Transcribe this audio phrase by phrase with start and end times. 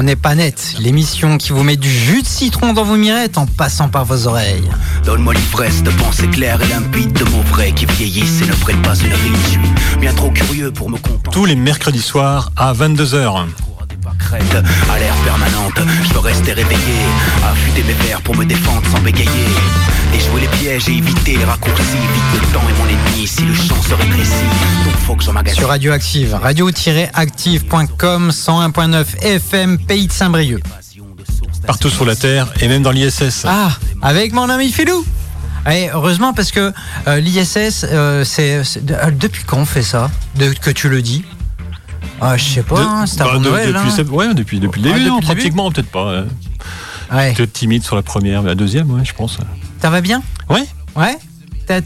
[0.00, 3.36] On n'est pas net, l'émission qui vous met du jus de citron dans vos mirettes
[3.36, 4.70] en passant par vos oreilles.
[5.04, 8.80] Donne-moi l'ivresse de pensées claires et limpides de mots vrais qui vieillissent et ne prennent
[8.82, 9.98] pas une ride.
[9.98, 11.30] Bien trop curieux pour me contenter.
[11.32, 13.46] Tous les mercredis soirs à 22h.
[14.18, 14.56] Crête,
[14.90, 16.98] à l'air permanente, je veux rester réveillé,
[17.44, 19.46] affûter mes verres pour me défendre sans bégayer.
[20.12, 23.54] Déjouer les pièges et éviter les raccourcis, vite le temps est mon ennemi si le
[23.54, 24.44] champ se rétrécit.
[24.84, 25.58] Donc faut que j'emmagasine.
[25.58, 30.62] Sur Radioactive, radio-active.com 101.9 FM, pays de Saint-Brieuc.
[31.66, 33.44] Partout sur la Terre et même dans l'ISS.
[33.46, 33.70] Ah,
[34.02, 35.04] avec mon ami Philou
[35.70, 36.72] et heureusement parce que
[37.06, 41.24] euh, l'ISS, euh, c'est euh, depuis quand on fait ça de, Que tu le dis?
[42.20, 43.68] Ah, Je sais pas, hein, c'est bah, avant de- Noël.
[43.72, 43.90] depuis, hein.
[43.94, 46.12] sept- ouais, depuis, depuis le Ah, début, depuis non, le début pratiquement, peut-être pas.
[46.12, 46.24] ouais.
[47.12, 47.32] Ouais.
[47.34, 49.38] Peut-être timide sur la première, mais la deuxième, ouais, je pense.
[49.80, 50.22] Ça va bien?
[50.50, 50.64] Ouais.
[50.96, 51.16] Ouais?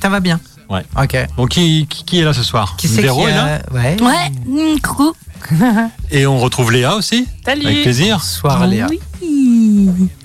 [0.01, 0.41] Ça va bien?
[0.69, 0.85] Ouais.
[1.01, 1.17] Ok.
[1.37, 2.77] Donc qui, qui, qui est là ce soir?
[2.79, 3.97] Qui c'est Véro qui est Ouais.
[4.01, 5.13] Ouais, mm, coucou.
[6.11, 7.27] Et on retrouve Léa aussi?
[7.45, 7.67] Salut.
[7.67, 8.17] Avec plaisir.
[8.19, 8.87] Bonsoir Léa.
[8.89, 9.01] Oui.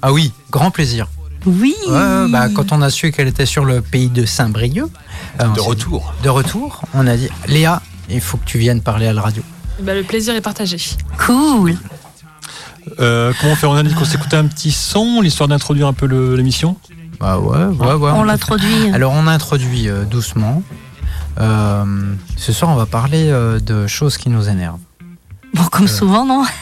[0.02, 1.08] Ah oui, grand plaisir.
[1.46, 1.76] Oui.
[1.90, 4.90] Bah, quand on a su qu'elle était sur le pays de Saint-Brieuc,
[5.42, 6.14] euh, De retour.
[6.24, 9.44] de retour, on a dit Léa, il faut que tu viennes parler à la radio.
[9.82, 10.78] Bah, le plaisir est partagé.
[11.26, 11.76] Cool.
[13.00, 15.94] Euh, comment on fait On a dit qu'on s'écoutait un petit son, l'histoire d'introduire un
[15.94, 16.78] peu l'émission?
[17.20, 18.12] Bah ouais, ouais, ouais.
[18.14, 18.86] On l'introduit.
[18.86, 18.94] faire.
[18.94, 20.62] Alors on introduit euh, doucement.
[21.40, 24.80] Euh, ce soir, on va parler euh, de choses qui nous énervent.
[25.54, 26.44] Bon, comme souvent, non?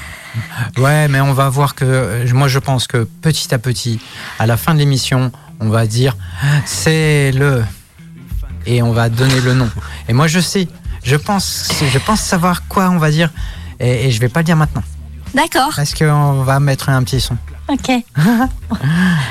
[0.78, 4.02] Ouais, mais on va voir que euh, moi je pense que petit à petit,
[4.38, 6.18] à la fin de l'émission, on va dire
[6.66, 7.64] c'est le
[8.66, 9.70] et on va donner le nom.
[10.10, 10.68] Et moi je sais,
[11.06, 13.30] je pense, je pense savoir quoi on va dire
[13.80, 14.84] et, et je vais pas le dire maintenant
[15.34, 15.72] D'accord.
[15.76, 17.38] parce qu'on va mettre un petit son.
[17.68, 17.92] Ok.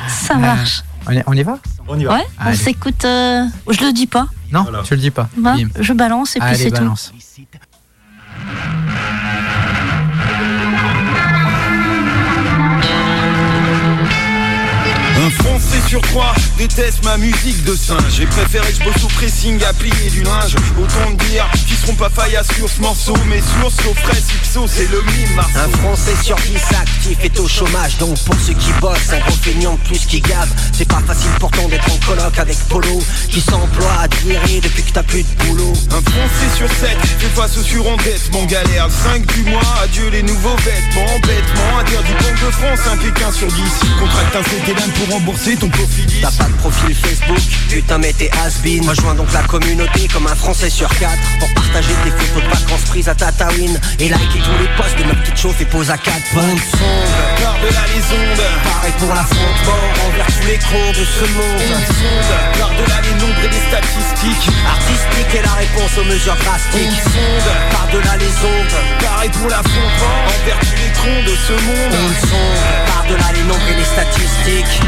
[0.08, 0.83] Ça marche.
[1.06, 1.58] On y, on y va?
[1.89, 3.04] On y Ouais, on s'écoute.
[3.04, 4.26] euh, Je le dis pas.
[4.53, 4.82] Non, Voilà.
[4.84, 5.28] tu le dis pas.
[5.37, 6.84] Bah, je balance et puis c'est tout.
[15.94, 18.16] Sur déteste ma musique de singe.
[18.16, 20.56] J'ai préféré que je bosse au pressing à plier du linge.
[20.77, 21.49] Autant de dire
[21.84, 25.59] seront pas faillas sur ce morceau Mais source au frais ipso c'est le mime Marceau.
[25.59, 29.78] Un Français sur 10 actif est au chômage Donc pour ceux qui bossent, un de
[29.84, 34.09] plus qui gave C'est pas facile pourtant d'être en coloc avec Polo Qui s'emploie à
[34.09, 35.73] te virer depuis que t'as plus de boulot.
[35.91, 40.23] Un Français sur 7 fait face au surendettement galère Le 5 du mois, adieu les
[40.23, 43.62] nouveaux vêtements Bêtement, interdit Banque de France, un Pékin sur 10
[44.00, 48.31] Contracte un CT pour rembourser ton Cofidis T'as pas de profil Facebook, putain mais t'es
[48.44, 48.89] has-been.
[48.89, 52.85] Rejoins donc la communauté comme un Français sur 4 Pour partager tes photos de vacances
[52.89, 55.99] prises à Tataouine Et liker tous les posts de ma petite chauffe et pose à
[55.99, 57.11] 4 Bonne sonde,
[57.43, 61.75] Par-delà les ondes pareil pour l'affrontement Envers tous les cons de ce monde.
[61.87, 62.61] Sonde.
[62.61, 64.51] Par-delà les nombres et les statistiques.
[64.67, 67.03] Artistique est la réponse aux mesures drastiques.
[67.03, 67.51] Sonde.
[67.73, 71.95] Par-delà les ondes Pareil pour l'affrontement envers tous les cons de ce monde.
[71.95, 74.81] On le sonde, par-delà les nombres et les statistiques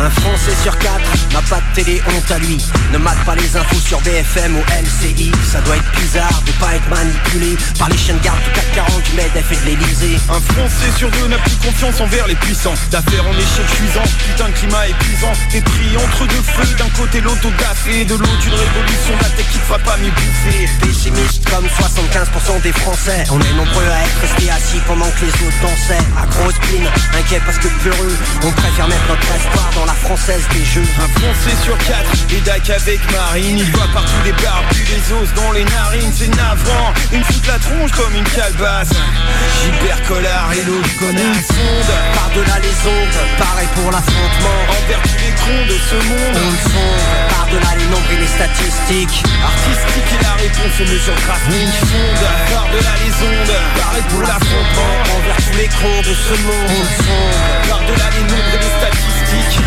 [0.00, 2.58] un Français sur quatre n'a pas de télé, honte à lui.
[2.92, 6.74] Ne mate pas les infos sur BFM ou LCI Ça doit être bizarre de pas
[6.74, 10.40] être manipulé Par les chaînes garde du CAC 40, du MEDEF et de l'Elysée Un
[10.40, 12.74] Français sur deux n'a plus confiance envers les puissants.
[12.90, 15.32] D'affaires en échec cuisant, putain de climat épuisant.
[15.50, 19.14] T'es pris entre deux feux, d'un côté l'autodafé De l'autre une révolution.
[19.20, 20.68] La tech qui te fera pas mieux bouffer.
[20.80, 22.19] Pessimiste comme 75%
[22.62, 23.24] des Français.
[23.30, 26.04] On est nombreux à être restés assis pendant que les autres dansaient.
[26.18, 30.42] À grosse pine, inquiet parce que peureux On préfère mettre notre espoir dans la française
[30.52, 30.86] des jeux.
[30.98, 33.58] Un Français sur quatre est dac avec Marine.
[33.58, 36.12] Il voit partout des barbus, des os dans les narines.
[36.14, 38.90] C'est navrant, me foutent la tronche comme une calebasse.
[39.66, 44.58] Hyper collard et l'autre connasse sonde Par-delà les ondes, pareil pour l'affrontement.
[44.70, 46.34] Envers tous les cons de ce On monde.
[46.34, 49.22] Le sonde, par-delà les nombres et les statistiques.
[49.42, 55.36] Artistique est la réponse aux mesures graphiques sonde Par-delà les ondes Pareil pour l'affrontement Envers
[55.36, 56.70] tous les cons de ce monde.
[57.68, 59.60] Par-delà les nombres et les statistiques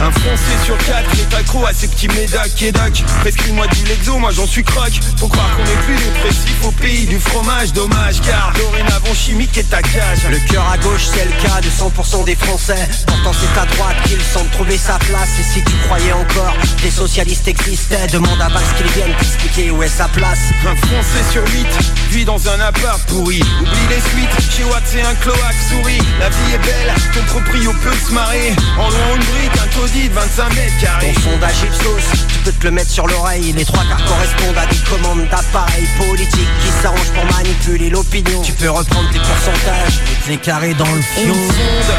[0.00, 4.30] un Français sur quatre est accro à ces petits médacs Kédac Prescris-moi du Lexo, moi
[4.30, 4.92] j'en suis crack.
[5.18, 9.68] Faut croire qu'on est plus dépressif au pays du fromage Dommage car dorénavant chimique est
[9.68, 10.24] ta cage.
[10.30, 12.88] Le cœur à gauche c'est le cas de 100% des Français.
[13.06, 15.38] Pourtant c'est à droite qu'il semble trouver sa place.
[15.38, 19.82] Et si tu croyais encore les socialistes existaient Demande à Valls qu'ils viennent t'expliquer où
[19.82, 20.50] est sa place.
[20.66, 21.66] Un Français sur 8
[22.10, 23.42] vit dans un appart pourri.
[23.60, 26.00] Oublie les suites, chez Watt c'est un cloaque souris.
[26.18, 28.54] La vie est belle, ton proprio peut se marrer.
[28.78, 31.12] En louant une brique, un taudis de 25 mètres carrés.
[31.14, 33.52] Ton sondage Ipsos, tu peux te le mettre sur l'oreille.
[33.52, 38.42] Les trois quarts correspondent à des commandes d'appareils politiques Qui s'arrangent pour manipuler l'opinion.
[38.42, 41.94] Tu peux reprendre tes pourcentages et te les carrer dans le On fion sonde.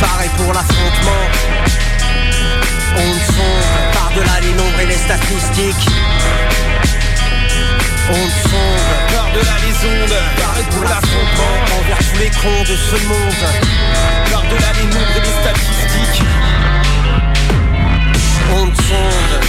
[0.00, 1.22] Pareil pour l'affrontement.
[2.96, 3.92] On sonde.
[3.92, 5.88] Par-delà les nombres et les statistiques
[9.34, 13.44] de la lésonde Pareil pour l'affrontement envers tous les cons de ce monde.
[14.30, 16.22] Par-delà les nombres et les statistiques.
[18.54, 19.42] On sonde.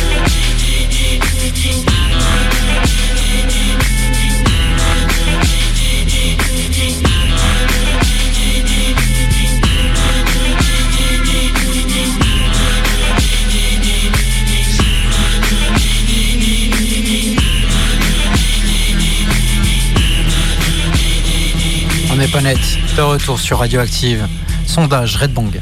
[22.42, 22.58] Net.
[22.98, 24.28] De retour sur Radioactive.
[24.66, 25.62] Sondage Red Bang.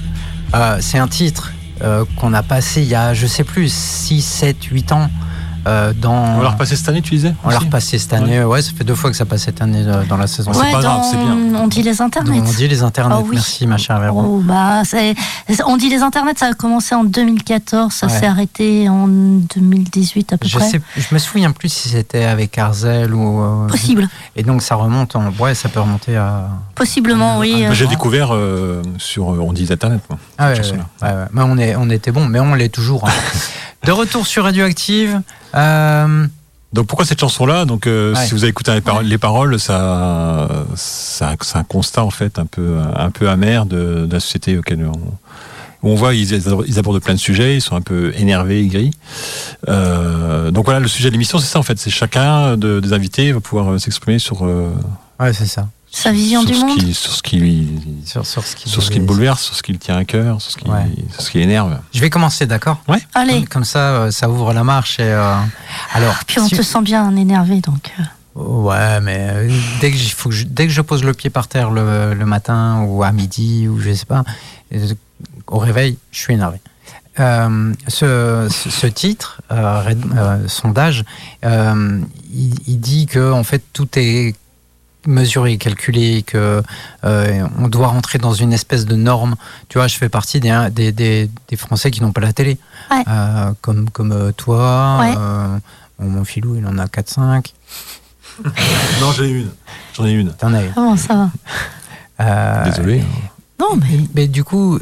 [0.53, 1.51] Euh, c'est un titre
[1.81, 5.09] euh, qu'on a passé il y a, je sais plus, 6, 7, 8 ans.
[5.67, 6.11] Euh, dans...
[6.37, 8.43] On l'a repassé cette année, tu disais On l'a repassé cette année.
[8.43, 8.61] Ouais.
[8.61, 10.51] ça fait deux fois que ça passe cette année euh, dans la saison.
[10.53, 11.37] c'est Ouais, pas grave, c'est bien.
[11.59, 12.39] On dit les internets.
[12.39, 13.15] Donc, on dit les internets.
[13.19, 13.35] Oh oui.
[13.35, 14.21] Merci, ma chère Véro.
[14.25, 15.15] Oh, bah, c'est-
[15.65, 18.13] on dit les internets, ça a commencé en 2014, ça Ouais.
[18.19, 20.69] s'est arrêté en 2018 à peu Je, près.
[20.69, 23.41] sais, je me souviens plus si c'était avec Arzel ou.
[23.41, 25.31] euh, Possible, Et donc ça remonte en.
[25.39, 26.47] Ouais, ça peut remonter à.
[26.75, 27.65] possiblement, oui.
[27.71, 30.01] J'ai découvert euh, sur euh, On dit Internet.
[30.09, 31.13] Moi, Ah ouais, cette ouais, chanson-là.
[31.13, 31.27] ouais, ouais.
[31.33, 33.07] Mais on, est, on était bon, mais on l'est toujours.
[33.07, 33.11] hein.
[33.85, 35.21] De retour sur Radioactive.
[35.55, 36.27] Euh,
[36.73, 37.65] Donc pourquoi cette chanson-là?
[37.65, 38.25] Donc euh, Ouais.
[38.25, 42.39] si vous avez écouté les, paroles, les paroles, ça, ça, c'est un constat en fait
[42.39, 44.89] un peu, un peu amer de, de la société auquel
[45.83, 46.31] on, voit ils,
[46.67, 48.91] ils abordent plein de sujets, ils sont un peu énervés, aigris.
[49.67, 52.93] Euh, donc voilà, le sujet de l'émission, c'est ça en fait, c'est chacun de- des
[52.93, 54.69] invités va pouvoir s'exprimer sur, euh,
[55.19, 55.67] ouais, c'est ça.
[55.93, 56.77] Sa vision sur du monde.
[56.79, 57.67] qui, sur ce qui lui,
[58.05, 60.05] Sur, sur ce qui, sur ce qui le bouleverse, sur ce qui le tient à
[60.05, 60.85] cœur, sur ce qui, Ouais.
[61.11, 61.77] sur ce qui l'énerve.
[61.93, 62.81] Je vais commencer, d'accord?
[63.13, 64.99] Allez, Comme, comme ça, euh, ça ouvre la marche.
[64.99, 65.35] Et, euh,
[65.93, 67.91] alors, puis on si- te sent bien énervé, donc.
[67.99, 68.03] euh,
[68.33, 69.49] Ouais, mais
[69.81, 72.13] dès que, il faut que je, dès que je pose le pied par terre le,
[72.13, 74.23] le matin ou à midi ou je sais pas,
[75.47, 76.59] au réveil, je suis énervé.
[77.19, 81.03] Euh, ce, ce- ce titre, euh, euh, sondage,
[81.43, 81.99] euh,
[82.33, 84.33] il, il dit que en fait tout est
[85.07, 86.61] mesuré, calculé, que
[87.03, 89.35] euh, on doit rentrer dans une espèce de norme.
[89.69, 92.57] Tu vois, je fais partie des, des, des, des Français qui n'ont pas la télé,
[92.91, 93.03] Ouais.
[93.07, 94.97] Euh, comme comme euh, toi.
[94.99, 95.13] Ouais.
[95.17, 95.57] euh,
[95.99, 97.45] bon, mon filou, il en a 4-5.
[99.01, 99.49] Non, j'en ai une.
[99.95, 100.31] J'en ai une.
[100.33, 100.69] T'en as eu.
[100.73, 101.29] Comment ça va?
[102.21, 103.03] Euh, Désolé.
[103.59, 104.79] Non, mais Mais du coup,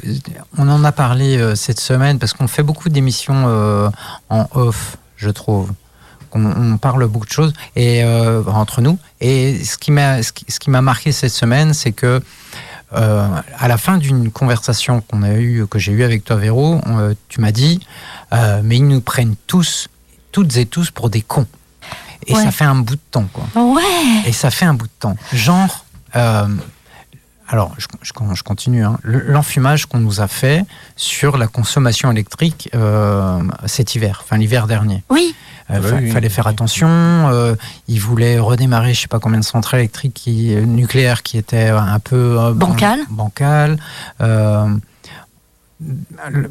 [0.57, 3.89] on en a parlé euh, cette semaine parce qu'on fait beaucoup d'émissions euh,
[4.30, 5.72] en off, je trouve.
[6.33, 8.97] On, on parle beaucoup de choses et euh, entre nous.
[9.21, 12.21] Et ce qui m'a ce qui, ce qui m'a marqué cette semaine, c'est que
[12.93, 13.27] euh,
[13.57, 17.13] à la fin d'une conversation qu'on a eu, que j'ai eue avec toi, Véro, euh,
[17.27, 17.79] tu m'as dit,
[18.33, 19.87] euh, mais ils nous prennent tous,
[20.31, 21.45] toutes et tous pour des cons.
[22.25, 22.43] Et Ouais.
[22.43, 23.45] ça fait un bout de temps, quoi.
[23.61, 24.23] ouais.
[24.25, 25.15] Et ça fait un bout de temps.
[25.33, 25.85] Genre,
[27.50, 28.98] alors je, je- je continue, hein.
[29.04, 30.63] Le- l'enfumage qu'on nous a fait
[30.96, 35.04] sur la consommation électrique euh, cet hiver, enfin l'hiver dernier.
[35.10, 35.36] Oui,
[35.72, 36.12] Il Ouais, oui.
[36.12, 36.88] fallait faire attention.
[36.90, 37.56] euh,
[37.88, 41.68] ils voulaient redémarrer, je sais pas combien de centrales électriques qui, euh, nucléaires qui étaient
[41.69, 43.00] un peu euh, ban- Bancal.
[43.10, 43.78] bancales.
[45.81, 46.43] Euh,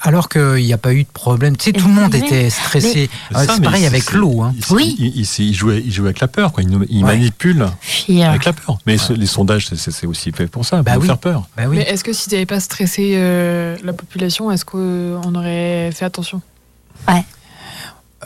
[0.00, 1.56] alors qu'il n'y a pas eu de problème.
[1.56, 3.08] Tu sais, tout le monde était stressé.
[3.30, 4.42] C'est Euh, ça, C'est pareil avec l'eau.
[4.42, 4.54] hein.
[4.56, 4.96] Il, Oui.
[4.98, 6.62] il, il, il- jouait, il jouait avec la peur, quoi.
[6.64, 7.02] Il, Ouais.
[7.02, 8.28] manipule fier.
[8.30, 8.78] avec la peur.
[8.86, 11.06] Mais ce- les sondages, c'est- aussi fait pour ça, pour Bah oui.
[11.06, 11.48] faire peur.
[11.56, 11.76] Bah oui.
[11.78, 16.04] Mais est-ce que si tu n'avais pas stressé euh, la population, est-ce qu'on aurait fait
[16.04, 16.42] attention?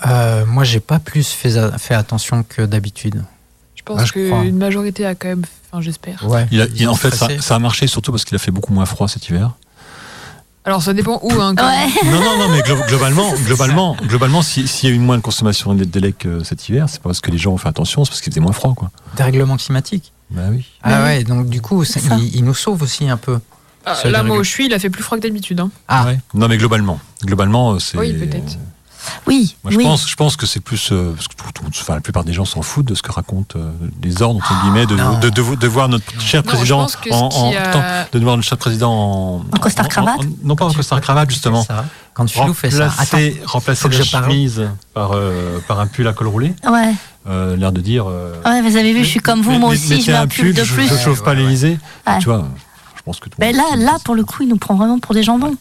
[0.06, 3.24] Euh, moi, j'ai pas plus fait, fait attention que d'habitude.
[3.74, 5.44] Je pense Ah, qu'une majorité a quand même.
[5.70, 6.28] Enfin, j'espère.
[6.28, 6.46] Ouais.
[6.50, 8.50] Il a- Ils il- ont en fait, ça a marché surtout parce qu'il a fait
[8.50, 9.52] beaucoup moins froid cet hiver.
[10.66, 11.32] Alors ça dépend où.
[11.40, 11.88] Hein, quand même.
[11.88, 12.10] Ouais.
[12.10, 15.22] Non, non, non, mais glo- globalement, globalement, globalement, si- s'il y a eu moins de
[15.22, 18.10] consommation d'élec euh, cet hiver, c'est pas parce que les gens ont fait attention, c'est
[18.10, 18.90] parce qu'il faisait moins froid, quoi.
[19.16, 20.12] Dérèglement climatique.
[20.30, 20.66] Bah oui.
[20.82, 21.02] Ah Oui.
[21.04, 22.16] ouais, donc du coup, ça- C'est ça.
[22.18, 23.38] il, il nous sauve aussi un peu.
[23.88, 25.60] Ah, Ce là, moi où je suis, il a fait plus froid que d'habitude.
[25.60, 25.70] Hein.
[25.86, 26.18] Ah, Ouais.
[26.34, 27.96] Non, mais globalement, globalement, euh, c'est.
[27.96, 28.58] Oui, peut-être.
[29.26, 29.84] Oui, Moi, je oui.
[29.84, 32.32] pense, je pense que c'est plus euh, parce que tout- tout- enfin, la plupart des
[32.32, 33.70] gens s'en foutent de ce que racontent euh,
[34.02, 35.18] les ordres entre guillemets, de, non.
[35.18, 37.82] de, de, de voir notre cher Non, président en, en- attends,
[38.12, 41.62] de voir notre cher président en, En costard cravate non pas en costard cravate justement.
[41.64, 41.84] ça.
[42.14, 42.90] Quand Philou fait ça.
[42.98, 44.62] Attends, Remplacer, la chemise
[44.94, 46.94] par, euh, par un pull à col roulé, Ouais.
[47.28, 48.06] euh, l'air de dire.
[48.08, 50.26] euh, ouais, vous avez vu, je suis comme vous, mais- moi aussi, je mets un
[50.26, 50.88] pull de je- plus.
[50.88, 51.42] Je, chauffe pas Ouais.
[52.06, 52.18] Ouais.
[52.20, 52.46] Tu vois,
[52.96, 54.74] je pense que tout le Mais monde- là, là, pour le coup, il nous prend
[54.76, 55.54] vraiment pour des jambons.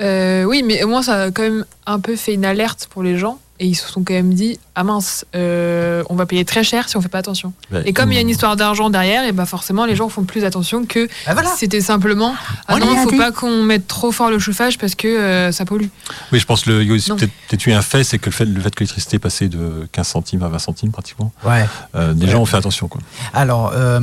[0.00, 3.02] Euh, oui, mais au moins ça a quand même un peu fait une alerte pour
[3.02, 3.38] les gens.
[3.62, 6.88] Et ils se sont quand même dit Ah mince, euh, on va payer très cher
[6.88, 7.52] si on fait pas attention.
[7.70, 10.08] Bah, Et comme il y a une histoire d'argent derrière, et bah forcément les gens
[10.08, 11.50] font plus attention que Ah, voilà.
[11.58, 12.34] c'était simplement
[12.68, 15.66] Ah On non, faut pas qu'on mette trop fort le chauffage parce que euh, ça
[15.66, 15.88] pollue.
[16.32, 18.60] Oui, je pense que le, peut-être peut-être eu un fait, c'est que le fait, le
[18.62, 21.66] fait que l'électricité est passée de 15 centimes à 20 centimes pratiquement, Ouais.
[21.96, 22.32] euh, des Ouais.
[22.32, 22.88] gens ont fait attention.
[22.88, 23.02] Quoi.
[23.34, 24.00] Alors, euh,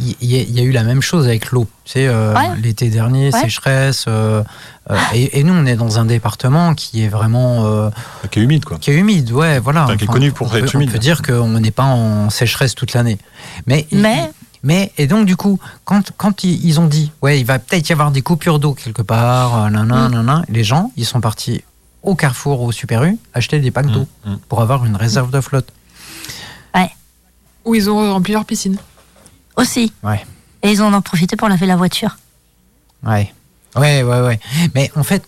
[0.00, 1.66] il y, a eu la même chose avec l'eau.
[1.84, 2.48] Tu sais, euh, Ouais.
[2.62, 3.38] l'été dernier, Ouais.
[3.38, 4.06] sécheresse.
[4.90, 7.90] Euh, et, et nous, on est dans un département qui est vraiment euh,
[8.30, 8.78] qui est humide, quoi.
[8.78, 9.84] qui est humide, ouais, voilà.
[9.84, 10.92] Enfin, qui est connu pour on peut, être on humide.
[10.92, 13.18] peut dire qu'on n'est pas en sécheresse toute l'année.
[13.66, 14.30] Mais, Mais-
[14.62, 17.88] Mais, et donc, du coup, quand, quand ils ils ont dit, ouais, il va peut-être
[17.88, 20.12] y avoir des coupures d'eau quelque part, euh, nanana, Mm.
[20.12, 21.62] nanana, les gens, ils sont partis
[22.02, 24.38] au Carrefour, au Super U, acheter des packs d'eau Mm, mm.
[24.48, 25.68] pour avoir une réserve de flotte.
[27.66, 28.76] Où ils ont rempli leur piscine.
[29.56, 29.90] Aussi.
[30.02, 30.22] Ouais.
[30.62, 32.18] Et ils en ont profité pour laver la voiture.
[33.06, 33.32] Ouais.
[33.76, 34.40] Ouais, ouais, ouais.
[34.74, 35.22] Mais en fait,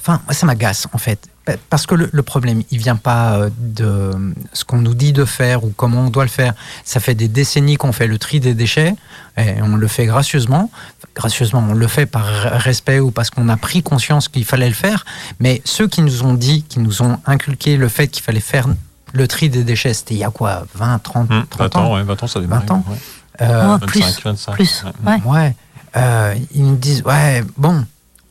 [0.00, 1.18] enfin, ça m'agace, en fait.
[1.44, 4.10] Pa- Parce que le, le problème, il vient pas euh, de
[4.52, 6.54] ce qu'on nous dit de faire ou comment on doit le faire.
[6.84, 8.94] Ça fait des décennies qu'on fait le tri des déchets
[9.38, 10.70] et on le fait gracieusement.
[11.14, 14.74] Gracieusement, on le fait par respect ou parce qu'on a pris conscience qu'il fallait le
[14.74, 15.04] faire.
[15.40, 18.66] Mais ceux qui nous ont dit, qui nous ont inculqué le fait qu'il fallait faire
[19.14, 21.84] le tri des déchets, c'était il y a quoi 20, 30, Hum, 30 20 ans
[21.86, 22.60] ans, ouais, 20 ans, ça démarre.
[22.60, 22.84] 20 ans.
[22.88, 22.96] Ouais.
[23.40, 24.52] Euh, Ouais, plus, 25, 25.
[24.52, 24.84] plus.
[25.06, 25.20] ouais.
[25.24, 25.56] Ouais.
[25.98, 27.84] Euh, ils nous disent, ouais, bon,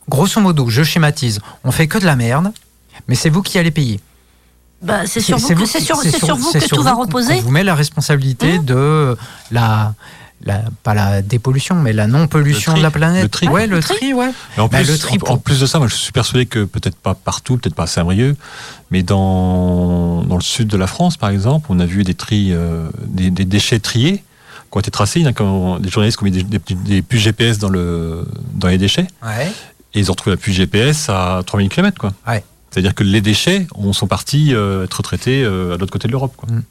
[0.08, 2.52] grosso modo, je schématise, on fait que de la merde,
[3.08, 4.00] mais c'est vous qui allez payer.
[4.80, 6.98] Bah, c'est sur vous, que, sur, c'est c'est sur vous que sur tout va vous
[6.98, 7.36] qu'on- reposer.
[7.36, 9.16] qu'on vous met la responsabilité de
[9.50, 9.92] la,
[10.44, 13.24] la, pas la dépollution, mais la non-pollution de la planète.
[13.24, 13.48] le tri.
[13.48, 13.96] Ouais, le le tri.
[13.96, 14.30] tri, ouais.
[14.56, 16.96] En, Bah, plus, le tri en- plus de ça, moi je suis persuadé que peut-être
[16.96, 18.36] pas partout, peut-être pas à Saint-Brieuc,
[18.92, 22.50] mais dans, dans le sud de la France, par exemple, on a vu des, tri,
[22.52, 24.22] euh, des, des déchets triés
[24.70, 25.20] qui ont été tracés.
[25.20, 27.58] Il y a quand- des journalistes qui ont mis des, des, petits- des puces GPS
[27.58, 29.50] dans, le, dans les déchets, Ouais.
[29.94, 31.98] et ils ont retrouvé la puce GPS à 3000 km.
[31.98, 32.12] Quoi.
[32.26, 32.44] Ouais.
[32.70, 36.12] C'est-à-dire que les déchets on, sont partis euh, être traités euh, à l'autre côté de
[36.12, 36.34] l'Europe.
[36.36, 36.48] Quoi.
[36.50, 36.62] Mm.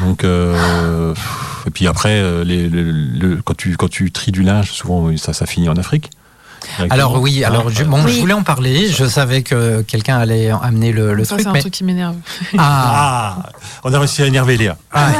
[0.00, 1.14] Donc, euh,
[1.66, 2.70] et puis après, les,
[3.44, 6.10] quand, tu, quand tu tries du linge, souvent ça, ça finit en Afrique.
[6.90, 8.88] Alors oui, Hein, alors je, bon, je voulais en parler.
[8.88, 11.84] Je savais que quelqu'un allait amener le, le ça, truc, c'est un mais truc qui
[11.84, 12.16] m'énerve.
[12.58, 13.48] ah, Ah,
[13.84, 14.76] on a réussi à énerver Léa.
[14.92, 15.10] ah,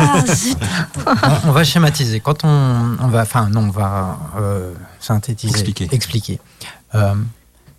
[1.07, 2.21] Ah, on, on va schématiser.
[2.21, 5.89] Quand on, on va, enfin non, on va euh, synthétiser, Expliquer.
[5.93, 6.41] expliquer.
[6.95, 7.15] Euh,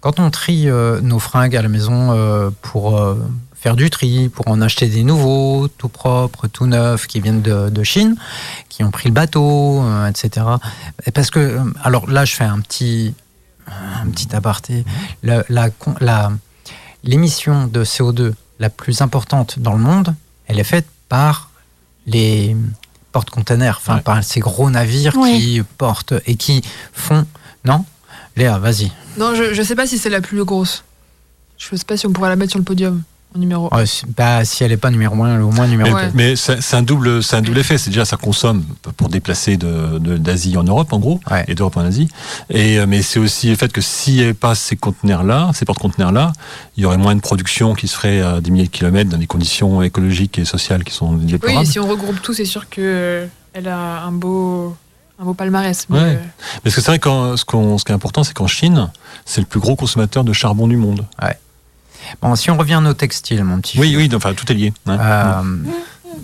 [0.01, 3.15] quand on trie euh, nos fringues à la maison euh, pour euh,
[3.55, 7.70] faire du tri, pour en acheter des nouveaux, tout propres, tout neufs, qui viennent de,
[7.70, 8.17] de Chine,
[8.67, 10.46] qui ont pris le bateau, euh, etc.
[11.05, 13.15] Et Parce que, alors là, je fais un petit,
[13.67, 14.86] un petit aparté.
[15.24, 16.32] La- la
[17.03, 20.15] L'émission de CO2 la plus importante dans le monde,
[20.48, 21.50] elle est faite par
[22.05, 22.55] les
[23.12, 24.01] porte-containers, enfin Ouais.
[24.01, 26.62] par ces gros navires qui portent et qui
[26.93, 27.25] font.
[27.65, 27.84] Non?
[28.38, 28.91] Léa, vas-y.
[29.17, 30.84] Non, je, je sais pas si c'est la plus grosse.
[31.58, 33.03] Je sais pas si on pourrait la mettre sur le podium
[33.36, 33.74] numéro.
[33.74, 36.02] Ouais, si- bah, si elle n'est pas numéro 1, elle est au moins numéro Mais,
[36.02, 36.08] 2.
[36.08, 36.12] Ouais.
[36.13, 37.78] mais c'est un double, c'est un double effet.
[37.78, 38.63] C'est déjà ça consomme
[38.98, 41.44] pour déplacer de de- d'Asie en Europe en gros Ouais.
[41.48, 42.08] et d'Europe en Asie.
[42.50, 45.66] Et euh, mais c'est aussi le fait que s'il n'y avait pas ces conteneurs-là, ces
[45.66, 46.32] porte-conteneurs-là,
[46.78, 49.18] il y aurait moins de production qui se ferait à des milliers de kilomètres dans
[49.18, 51.63] des conditions écologiques et sociales qui sont Oui, déplorables.
[51.63, 54.75] et si on regroupe tout, c'est sûr que euh, elle a un beau,
[55.20, 55.86] un beau palmarès.
[55.90, 56.04] mais, Ouais.
[56.04, 56.18] euh,
[56.63, 58.90] Parce que c'est vrai que ce, qu'on- ce qui est important, c'est qu'en Chine,
[59.25, 61.06] c'est le plus gros consommateur de charbon du monde.
[62.22, 63.79] Bon, si on revient à nos textiles, mon petit.
[63.79, 64.74] Oui, oui, enfin tout est lié.
[64.88, 65.41] Euh,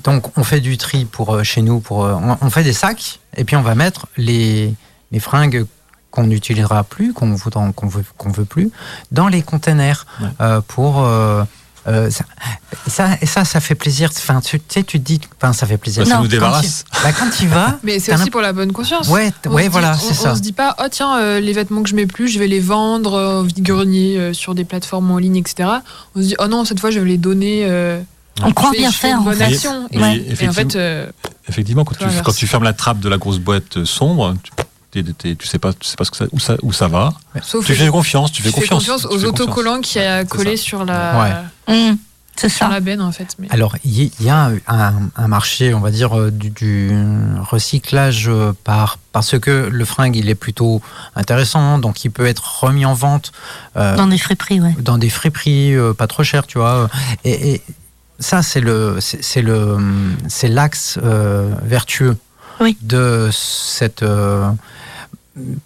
[0.03, 1.79] donc, on fait du tri pour euh, chez nous.
[1.79, 4.73] Pour, euh, on, fait des sacs et puis on va mettre les,
[5.11, 5.65] les fringues
[6.11, 8.71] qu'on n'utilisera plus, qu'on voudra- qu'on veut, qu'on veut plus,
[9.11, 10.27] dans les containers Ouais.
[10.41, 11.07] euh, pour.
[11.87, 12.25] Euh, ça,
[12.87, 14.09] ça, et ça, ça fait plaisir.
[14.15, 16.05] Enfin, tu tu sais, tu te dis, enfin, ça fait plaisir.
[16.05, 16.83] ça Non, nous Quand débarrasse.
[17.03, 19.07] bah, quand il va, Mais c'est aussi pour la bonne conscience.
[19.09, 20.31] ouais, On ouais, se dit- voilà, c'est ça.
[20.33, 22.47] On se dit pas, oh tiens, euh, les vêtements que je mets plus, je vais
[22.47, 25.69] les vendre euh, au vide-grenier euh, sur des plateformes en ligne, etc.
[26.15, 27.65] On se dit, oh non, cette fois, je vais les donner.
[27.65, 27.99] euh,
[28.43, 29.15] On croit bien faire.
[29.15, 29.51] Une en bonne fait.
[29.91, 31.09] Et- et, en effectivement- fait, euh,
[31.47, 34.51] Effectivement, quand tu, quand tu fermes la trappe de la grosse boîte sombre, tu,
[35.03, 36.87] t'es- t'es- tu sais pas, tu sais pas ce que ça- où, ça, où ça
[36.87, 37.13] va.
[37.41, 38.87] sauf Tu fais confiance, tu fais confiance.
[38.89, 39.23] aux fais confiance.
[39.25, 41.93] autocollants qui a collé sur la, Ouais.
[42.35, 42.71] C'est sur ça.
[42.71, 43.35] la benne, en fait.
[43.37, 43.47] Mais...
[43.49, 46.89] Alors, il y, a un, un marché, on va dire, euh, du, du
[47.49, 50.81] recyclage euh, par, parce que le fringue, il est plutôt
[51.17, 53.33] intéressant, donc il peut être remis en vente
[53.75, 54.73] euh, Dans des friperies, ouais.
[54.79, 56.89] dans des friperies euh, pas trop chères, tu vois.
[57.25, 57.61] Et, et
[58.19, 59.77] ça, c'est le, c'est c'est le,
[60.29, 62.15] c'est l'axe euh, vertueux
[62.61, 62.77] Oui.
[62.81, 64.01] de cette.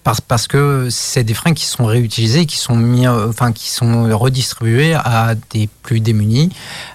[0.04, 3.70] Parce, parce que c'est des fringues qui sont réutilisées, qui sont mis, euh, enfin, qui
[3.70, 6.50] sont redistribuées à des plus démunis.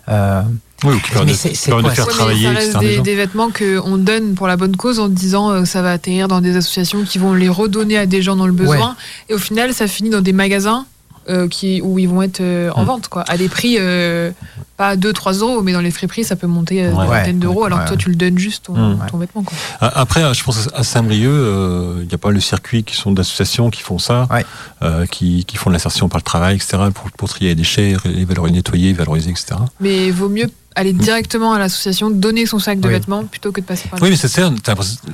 [0.09, 0.43] Euh,
[0.85, 2.79] Oui, ou qui permet Mais de, faire travailler, ça etc.
[2.79, 5.93] reste des des vêtements qu'on donne pour la bonne cause en disant euh, ça va
[5.93, 8.97] atterrir dans des associations qui vont les redonner à des gens dans le besoin.
[9.29, 10.87] Et au final, ça finit dans des magasins
[11.29, 12.87] euh, qui, où ils vont être euh, en Mm.
[12.87, 14.31] vente, quoi, à des prix euh,
[14.77, 16.91] pas 2-3 euros, mais dans les friperies, ça peut monter Ouais.
[16.91, 17.89] des Ouais, centaines d'euros, ouais, alors que ouais.
[17.89, 19.07] toi, tu le donnes juste ton, Mm.
[19.11, 19.43] ton vêtement.
[19.43, 19.57] Quoi.
[19.81, 23.13] Après, je pense à Saint-Brieuc, euh, il y a pas mal de circuits qui sont
[23.13, 24.45] d'associations qui font ça, Ouais.
[24.83, 27.97] euh, qui, qui font de l'insertion par le travail, etc., pour, pour trier les déchets,
[28.05, 29.57] les valoriser, nettoyer, valoriser, etc.
[29.81, 32.95] Mais vaut mieux aller directement à l'association, donner son sac de Oui.
[32.95, 34.51] vêtements, plutôt que de passer par Oui, mais c'est ça.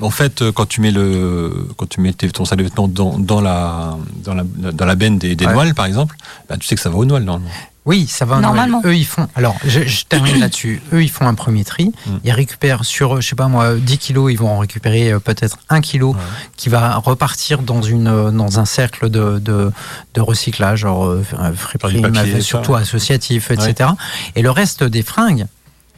[0.01, 3.19] En fait, euh, quand tu mets le, quand tu mets ton sac de vêtements dans,
[3.19, 5.73] dans la, dans la, dans la benne des, des Ouais.
[5.73, 6.17] par exemple,
[6.49, 7.51] bah, tu sais que ça va aux noix, normalement.
[7.87, 8.37] Oui, ça va.
[8.37, 8.81] en Normalement.
[8.87, 9.29] Eux, ils font.
[9.35, 10.81] Alors, je, je termine là-dessus.
[10.95, 11.93] Eux, ils font un premier tri.
[12.07, 12.11] Mm.
[12.25, 15.59] Ils récupèrent sur, je sais pas moi, 10 kilos, ils vont en récupérer euh, peut-être
[15.69, 16.21] 1 kilo Ouais.
[16.57, 19.71] qui va repartir dans, une, euh, dans un cercle de, de,
[20.15, 21.15] de recyclage, genre
[21.57, 22.81] friperie, ça, surtout ouais.
[22.81, 23.91] associatif, etc.
[24.35, 25.45] Et le reste des fringues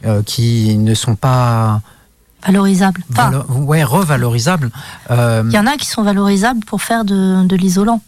[0.05, 1.81] euh, qui ne sont pas
[2.45, 3.01] Valorisable.
[3.11, 4.69] Enfin, valo- ouais, revalorisables.
[5.11, 8.01] euh, il y en a qui sont valorisables pour faire de, de l'isolant.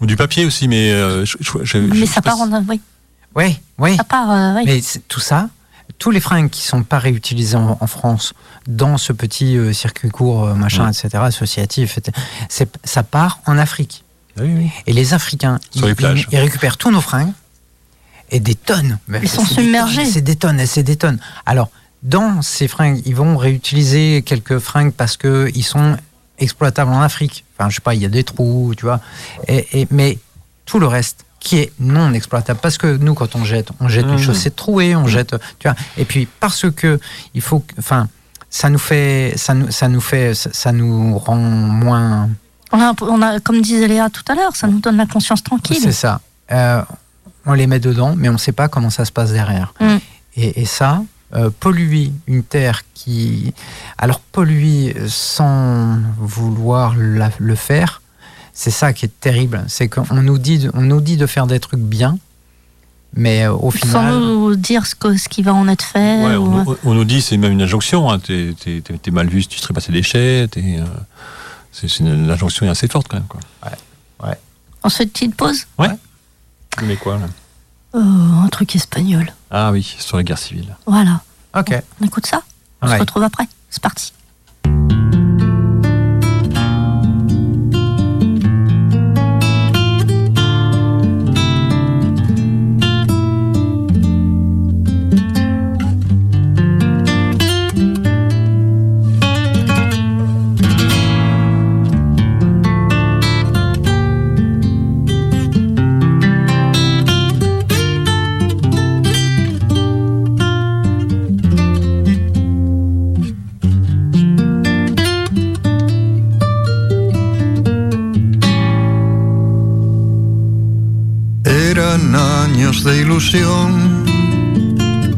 [0.00, 2.50] Ou du papier aussi, mais euh, je, je- je- Mais je ça part en.
[2.68, 2.80] Oui,
[3.36, 3.96] ouais, ouais.
[3.96, 4.30] ça part.
[4.30, 4.62] euh, oui.
[4.66, 5.48] Mais tout ça,
[5.98, 8.34] tous les fringues qui sont pas réutilisés en, en France
[8.66, 11.98] dans ce petit euh, circuit court, euh, machin, etc., associatif,
[12.84, 14.04] ça part en Afrique.
[14.38, 14.70] Ah oui, oui.
[14.86, 16.26] Et les Africains, Sur ils, les plages.
[16.30, 17.32] ils- ils récupèrent tous nos fringues
[18.30, 18.98] et des tonnes.
[19.08, 20.04] Mais Ils sont submergés.
[20.04, 21.18] C'est des tonnes, et c'est des tonnes.
[21.46, 21.70] Alors,
[22.02, 25.96] dans ces fringues, ils vont réutiliser quelques fringues parce que ils sont
[26.38, 27.44] exploitables en Afrique.
[27.58, 29.00] Enfin, je sais pas, il y a des trous, tu vois.
[29.48, 30.18] Et, et- mais
[30.64, 34.04] tout le reste qui est non exploitable parce que nous quand on jette on jette
[34.04, 34.18] une Mhm.
[34.18, 37.00] chaussette trouée on jette tu vois et puis parce que
[37.32, 38.08] il faut enfin
[38.50, 42.28] ça nous fait ça nous ça nous fait ça, ça nous rend moins
[42.72, 45.42] On a, on a, comme disait Léa tout à l'heure, ça nous donne la conscience
[45.42, 45.78] tranquille.
[45.80, 46.20] c'est ça
[46.52, 46.82] Euh,
[47.46, 49.96] on les met dedans mais on ne sait pas comment ça se passe derrière Mm.
[50.36, 51.02] et, et ça
[51.34, 53.54] euh, polluer une terre qui
[53.98, 58.02] alors polluer sans vouloir la- le faire
[58.52, 61.60] c'est ça qui est terrible c'est qu'on nous dit on nous dit de faire des
[61.60, 62.18] trucs bien
[63.14, 66.24] mais euh, au Sans final nous dire ce, que- ce qui va en être fait.
[66.24, 69.10] Ouais, ou- on, on nous dit, c'est même une injonction, hein, t'es, t'es- t'es- t'es
[69.10, 70.84] mal vu si tu traites pas tes déchets, euh,
[71.72, 73.26] c'est, c'est une, l'injonction est assez forte quand même.
[73.26, 73.40] Quoi.
[74.84, 75.66] On se fait une petite pause?
[76.82, 77.26] Mais quoi là
[77.94, 78.00] Euh,
[78.44, 79.32] Un truc espagnol.
[79.50, 80.74] Ah oui, sur la guerre civile.
[80.86, 81.20] Voilà.
[81.56, 82.42] ok On écoute ça?
[82.82, 83.46] On se retrouve après.
[83.68, 84.12] C'est parti.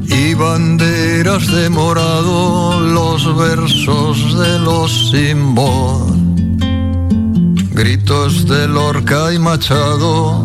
[0.07, 6.13] Y banderas de morado, los versos de los Simbor,
[7.71, 10.45] gritos de Lorca y Machado,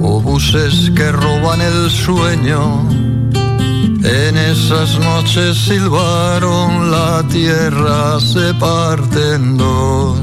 [0.00, 2.88] obuses que roban el sueño.
[4.04, 10.20] En esas noches silbaron, la tierra se parte en dos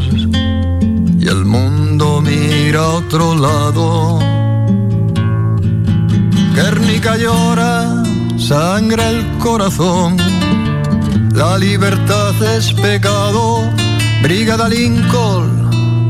[1.19, 4.37] y el mundo mira a otro lado.
[7.15, 8.04] Llora,
[8.38, 10.17] sangra el corazón,
[11.34, 13.63] la libertad es pecado,
[14.22, 15.58] Brigada Lincoln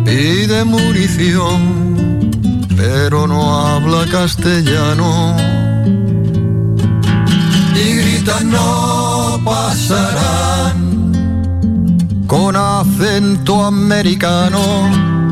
[0.08, 2.32] pide munición,
[2.76, 5.36] pero no habla castellano.
[7.76, 10.78] Y gritan no pasarán
[12.26, 14.60] con acento americano.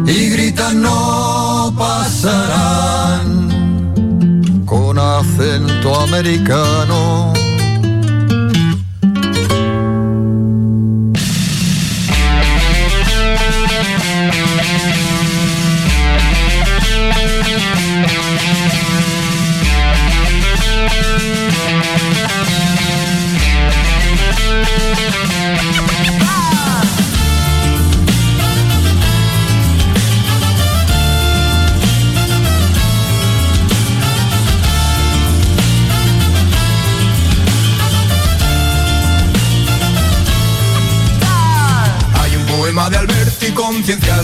[0.06, 3.25] Y gritan no pasarán
[5.46, 7.35] vento americano.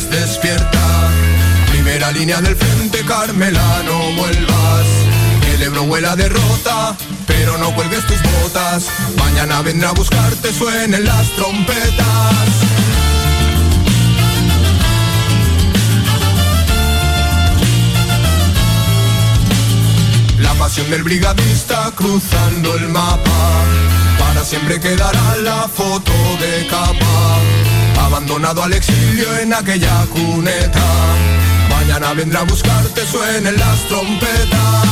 [0.09, 1.09] Despierta.
[1.71, 4.85] Primera línea del frente, Carmela, no vuelvas.
[5.53, 6.95] El Ebro huele a derrota,
[7.27, 8.87] pero no cuelgues tus botas.
[9.17, 12.47] Mañana vendrá a buscarte, suenen las trompetas.
[20.39, 23.65] La pasión del brigadista cruzando el mapa.
[24.19, 27.60] Para siempre quedará la foto de capa.
[27.99, 30.83] Abandonado al exilio en aquella cuneta.
[31.69, 34.90] Mañana vendrá a buscarte, suenen las trompetas.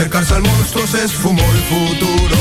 [0.00, 2.36] Acercarse al monstruo se esfumó el futuro.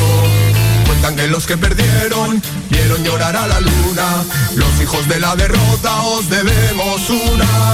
[0.87, 4.23] Cuentan que los que perdieron vieron llorar a la luna.
[4.55, 7.73] Los hijos de la derrota os debemos una.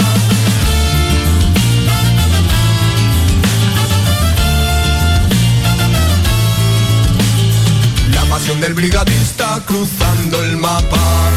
[8.11, 11.29] La pasión del brigadista cruzando el mapa.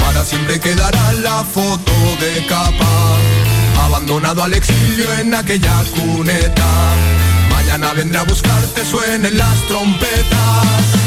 [0.00, 3.35] Para siempre quedará la foto de capa.
[3.86, 6.66] Abandonado al exilio en aquella cuneta.
[7.50, 11.05] Mañana vendrá a buscarte, suenen las trompetas.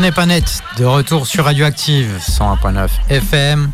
[0.00, 3.70] On n'est pas net, de retour sur Radioactive 101.9 FM.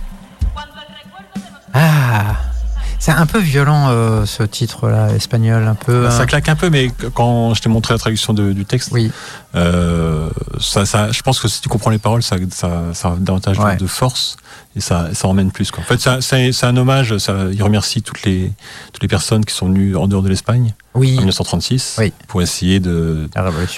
[3.07, 6.11] C'est un peu violent euh, ce titre-là, espagnol, un peu.
[6.11, 6.27] Ça hein.
[6.27, 9.13] claque un peu, mais quand je t'ai montré la traduction de- du texte, Oui,
[9.55, 10.29] euh,
[10.61, 13.59] ça, ça, je pense que si tu comprends les paroles, ça, ça, ça a davantage
[13.59, 13.77] de- Ouais.
[13.77, 14.37] de force
[14.75, 15.71] et ça, ça emmène plus.
[15.71, 15.85] Quoi.
[15.85, 17.17] En fait, c'est un hommage.
[17.19, 18.51] Ça, il remercie toutes les,
[18.93, 22.13] toutes les personnes qui sont venues en dehors de l'Espagne en oui, 1936 Oui.
[22.27, 23.29] pour essayer de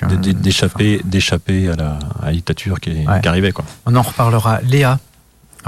[0.08, 3.20] de- d'échapper d'échapper à la, à la dictature qui, est- Ouais.
[3.20, 3.52] qui arrivait.
[3.52, 3.64] Quoi.
[3.84, 4.60] On en reparlera.
[4.62, 4.98] Léa,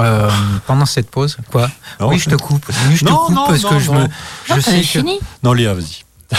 [0.00, 0.30] euh,
[0.66, 2.64] pendant cette pause, quoi Non, Oui, je te coupe.
[2.88, 4.06] Oui, je te Non, coupe non, parce non, que je me.
[4.48, 4.86] Sais t'avais que.
[4.86, 5.18] fini.
[5.42, 6.04] Non, Léa, vas-y.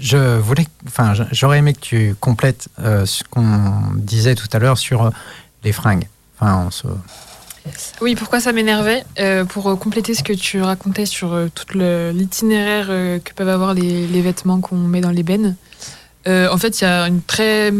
[0.00, 4.78] Je voulais, enfin, j'aurais aimé que tu complètes euh, ce qu'on disait tout à l'heure
[4.78, 5.10] sur euh,
[5.62, 6.08] les fringues.
[6.38, 6.86] Enfin, on se-
[8.00, 12.86] Oui, pourquoi ça m'énervait Euh, Pour compléter ce que tu racontais sur euh, tout l'itinéraire
[12.90, 15.56] euh, que peuvent avoir les, les vêtements qu'on met dans l'ébène.
[16.26, 17.72] Euh, en fait, il y a une très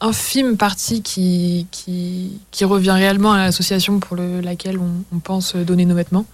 [0.00, 5.54] infime partie qui, qui, qui revient réellement à l'association pour le- laquelle on, on pense
[5.54, 6.24] donner nos vêtements.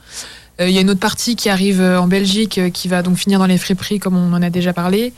[0.61, 3.16] Euh, Il y a une autre partie qui arrive en Belgique, euh, qui va donc
[3.16, 5.12] finir dans les friperies, comme on en a déjà parlé.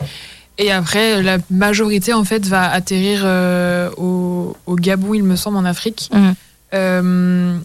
[0.57, 5.55] Et après, la majorité, en fait, va atterrir euh, au, au Gabon, il me semble,
[5.57, 6.09] en Afrique.
[6.73, 7.57] Euh,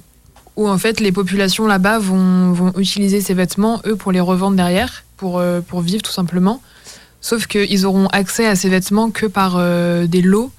[0.57, 4.57] où en fait les populations là-bas vont, vont utiliser ces vêtements, eux, pour les revendre
[4.57, 6.63] derrière, pour, pour vivre tout simplement.
[7.25, 10.51] Sauf qu'ils auront accès à ces vêtements que par euh, des lots,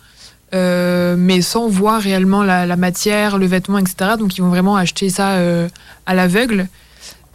[0.56, 4.14] euh, mais sans voir réellement la, la matière, le vêtement, etc.
[4.18, 5.68] Donc ils vont vraiment acheter ça euh,
[6.08, 6.68] à l'aveugle.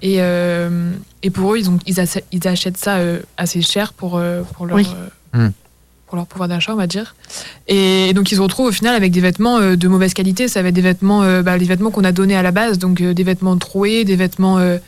[0.02, 0.90] Et, euh,
[1.22, 4.42] et pour eux, ils, ont, ils, ach- ils achètent ça euh, assez cher pour, euh,
[4.56, 4.86] pour, leur, Oui.
[5.36, 5.52] euh, Mm.
[6.08, 7.14] pour leur pouvoir d'achat, on va dire.
[7.68, 10.48] Et donc ils se retrouvent au final avec des vêtements euh, de mauvaise qualité.
[10.48, 12.78] Ça va être des vêtements, euh, bah, les vêtements qu'on a donnés à la base,
[12.78, 14.78] donc euh, des vêtements troués, des vêtements euh,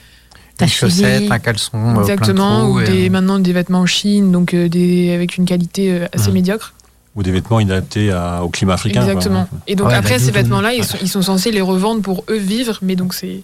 [0.67, 3.87] des chaussettes, un caleçon, euh, plein de exactement, trous ou des, maintenant des vêtements en
[3.87, 6.35] Chine, donc euh, des, avec une qualité euh, assez Mhm.
[6.35, 6.75] médiocre.
[7.15, 9.03] Ou des vêtements inadaptés à- au climat africain.
[9.03, 9.13] quoi.
[9.13, 9.47] Exactement.
[9.67, 12.37] Et donc Ouais, après, ces vêtements-là, ils sont, ils sont censés les revendre pour eux
[12.39, 13.43] vivre, mais donc c'est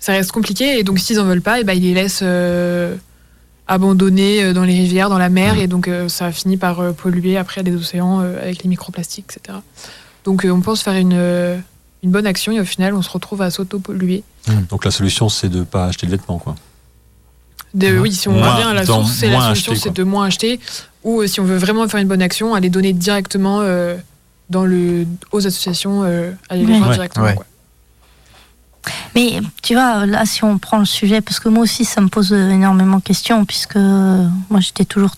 [0.00, 0.78] ça reste compliqué.
[0.78, 2.96] Et donc s'ils en veulent pas, et ben ils les laissent euh,
[3.68, 5.60] abandonnés dans les rivières, dans la mer, Mhm.
[5.60, 9.26] et donc euh, ça finit par euh, polluer après les océans euh, avec les microplastiques,
[9.36, 9.58] etc.
[10.24, 11.56] Donc euh, on pense faire une, euh,
[12.06, 14.22] une bonne action et au final on se retrouve à s'auto-polluer.
[14.70, 16.38] Donc la solution, c'est de ne pas acheter de vêtements.
[16.38, 16.54] Quoi.
[17.74, 20.02] De- oui, si on Moins- revient à la source, c'est la solution, acheter, c'est de
[20.04, 20.60] moins acheter.
[21.04, 23.96] Ou euh, si on veut vraiment faire une bonne action, aller donner directement euh,
[24.48, 27.26] dans le, aux associations, euh, aller les voir Ouais, directement.
[27.26, 27.34] ouais.
[27.34, 27.44] quoi.
[29.16, 32.08] Mais tu vois, là, si on prend le sujet, parce que moi aussi, ça me
[32.08, 35.14] pose énormément de questions, puisque euh, moi, j'étais toujours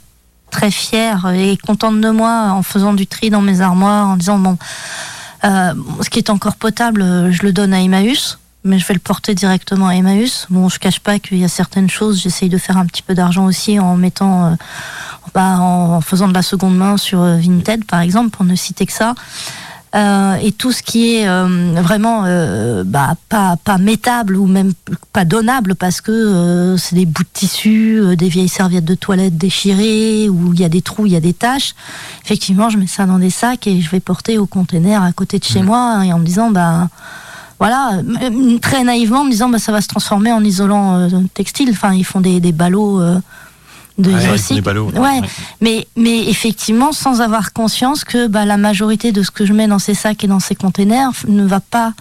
[0.50, 4.38] très fière et contente de moi en faisant du tri dans mes armoires, en disant,
[4.38, 4.56] bon,
[5.44, 8.94] euh, ce qui est encore potable, euh, je le donne à Emmaüs, mais je vais
[8.94, 10.46] le porter directement à Emmaüs.
[10.50, 13.14] Bon, je cache pas qu'il y a certaines choses, j'essaye de faire un petit peu
[13.14, 14.54] d'argent aussi en mettant, euh,
[15.34, 18.86] bah, en, faisant de la seconde main sur euh, Vinted, par exemple, pour ne citer
[18.86, 19.14] que ça.
[19.94, 24.72] Euh, et tout ce qui est euh, vraiment euh, bah, pas, pas métable ou même
[25.14, 30.28] pas donnable parce que c'est des bouts de tissu, des vieilles serviettes de toilette déchirées,
[30.28, 31.74] où il y a des trous, il y a des taches.
[32.24, 35.38] Effectivement, je mets ça dans des sacs et je vais porter au container à côté
[35.38, 36.88] de chez moi et en me disant, bah
[37.58, 38.00] voilà,
[38.62, 41.70] très naïvement en me disant, bah, ça va se transformer en isolant euh, textile.
[41.72, 43.00] Enfin, ils font des, des ballots.
[43.00, 43.18] euh,
[43.98, 44.20] de Ouais,
[44.94, 45.20] Ouais.
[45.20, 45.20] ouais.
[45.60, 49.66] Mais, mais effectivement, sans avoir conscience que bah, la majorité de ce que je mets
[49.66, 51.92] dans ces sacs et dans ces containers ne va pas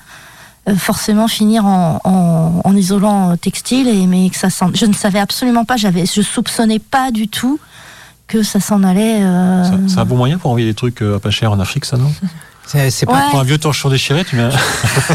[0.70, 4.66] euh, forcément finir en, en, en isolant euh, textile, et, mais que ça sent.
[4.76, 7.60] Je ne savais absolument pas, j'avais, je soupçonnais pas du tout
[8.28, 9.20] que ça s'en allait.
[9.22, 11.98] euh, C'est un bon moyen pour envoyer des trucs euh, pas chers en Afrique, ça,
[11.98, 12.12] non?
[12.68, 13.32] C'est pas Ouais.
[13.32, 14.50] Pour un vieux torchon déchiré, tu mets.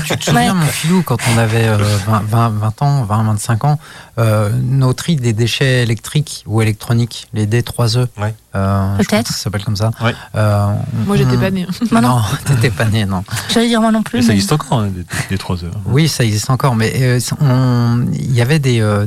[0.06, 0.60] Tu te souviens, Ouais.
[0.60, 3.78] mon filou, quand on avait euh, 20, 20, 20 ans, 20, 25 ans,
[4.18, 8.34] euh, nos tri des déchets électriques ou électroniques, les D3E, Ouais.
[8.54, 9.28] euh, Peut-être.
[9.28, 9.90] ça s'appelle comme ça.
[10.02, 10.14] Ouais.
[10.34, 10.66] Euh,
[11.06, 11.66] Moi, j'étais pas née.
[11.90, 12.08] Moi, non.
[12.16, 13.22] Non, t'étais pas né, non.
[13.52, 14.18] J'allais dire moi non plus.
[14.18, 15.72] Mais ça mais- existe encore, hein, des, des 3 heures.
[15.86, 17.20] Oui, ça existe encore, mais euh,
[18.14, 19.06] il y avait des, euh,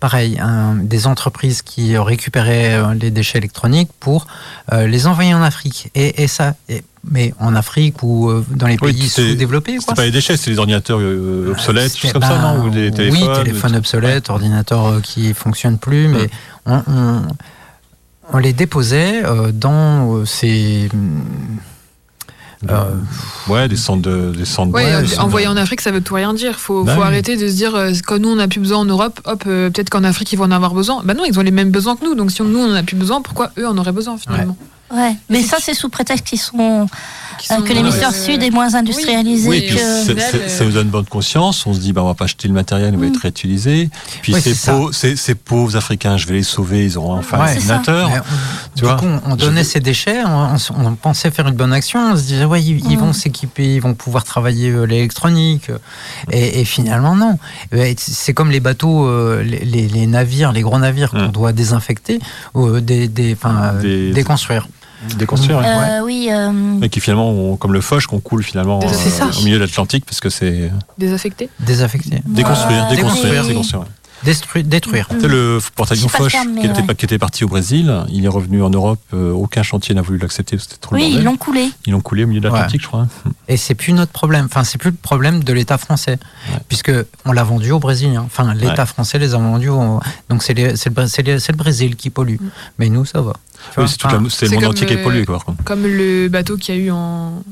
[0.00, 4.26] pareil, un- des entreprises qui récupéraient euh, les déchets électroniques pour
[4.72, 5.90] euh, les envoyer en Afrique.
[5.94, 9.76] Et, et ça, et- mais en Afrique ou euh, dans les Oui, pays c'était- sous-développés,
[9.78, 9.94] quoi.
[9.94, 12.70] pas les déchets, c'est les ordinateurs euh, obsolètes, C'était- choses comme ça, ben, non Ou
[12.70, 16.28] des téléphones Oui, téléphones obsolètes, ordinateurs euh, qui fonctionnent plus, mais
[16.66, 17.22] on, on-
[18.32, 20.88] on les déposait euh, dans euh, ces.
[22.68, 22.84] euh,
[23.48, 24.32] Ouais, des centres de.
[24.36, 26.34] Des centres Ouais, de- euh, des centres envoyer de- en Afrique, ça veut tout rien
[26.34, 26.58] dire.
[26.58, 27.06] Faut, Bah faut oui.
[27.06, 29.70] arrêter de se dire, euh, quand nous on n'a plus besoin en Europe, hop, euh,
[29.70, 31.02] peut-être qu'en Afrique ils vont en avoir besoin.
[31.04, 32.14] Bah non, ils ont les mêmes besoins que nous.
[32.14, 34.56] Donc si nous on en a plus besoin, pourquoi eux en auraient besoin finalement?
[34.60, 34.66] Ouais.
[35.28, 36.86] Mais ça, c'est sous prétexte qu'ils sont, euh,
[37.42, 40.48] sont, que l'hémisphère euh, sud est moins industrialisé Oui, que.
[40.48, 41.66] ça nous donne bonne conscience.
[41.66, 43.10] On se dit, bah, on va pas acheter le matériel, il va Mm.
[43.10, 43.90] être réutilisé.
[44.22, 47.50] Puis ces, pauvres, ces, ces pauvres Africains, je vais les sauver, ils auront enfin Ouais,
[47.50, 48.10] un ordinateur.
[48.76, 52.22] du vois, coup, on, donnait ces déchets, on, pensait faire une bonne action, on se
[52.22, 53.00] disait, ouais, ils, ils Mm.
[53.00, 55.70] vont s'équiper, ils vont pouvoir travailler euh, l'électronique.
[55.70, 55.78] euh,
[56.32, 57.38] Et, et finalement, non.
[57.72, 61.32] Ouais, C'est comme les bateaux, euh, les, navires, les gros navires qu'on Mm.
[61.32, 62.18] doit désinfecter,
[62.54, 64.66] ou des, des, enfin, Des- déconstruire.
[65.16, 65.58] Déconstruire.
[65.58, 65.64] ouais.
[65.66, 69.58] Euh, oui, euh, Et qui finalement, comme le Foch, qu'on coule finalement euh, au milieu
[69.58, 70.70] de l'Atlantique, parce que c'est.
[71.60, 72.20] Désaffecter.
[72.26, 73.48] déconstruire, déconstruire, Oui.
[73.48, 73.82] déconstruire.
[73.82, 73.88] ouais.
[74.24, 74.64] Détruire.
[74.64, 75.08] détruire.
[75.20, 76.86] Sais, le porte-avions le Foch, qui, était, ouais.
[76.86, 80.02] pas- qui était parti au Brésil, il est revenu en Europe, euh, aucun chantier n'a
[80.02, 81.70] voulu l'accepter, c'était trop le oui, ils l'ont coulé.
[81.86, 83.02] Ils l'ont coulé au milieu de l'Atlantique, je crois.
[83.26, 83.30] hein.
[83.46, 84.46] Et c'est plus notre problème.
[84.46, 86.18] Enfin, c'est plus le problème de l'État français,
[86.68, 86.92] puisque
[87.24, 88.22] on l'a vendu aux Brésiliens.
[88.26, 88.86] Enfin, l'État Ouais.
[88.86, 89.68] français les a vendus.
[89.68, 92.36] au- Donc c'est c'est le, c'est c'est le Brésil qui pollue.
[92.78, 93.34] Mais nous, ça va.
[93.76, 95.38] Oui, c'est Enfin, c'est le c'est monde entier qui est pollué, quoi.
[95.64, 97.42] Comme le bateau qu'il y a eu en.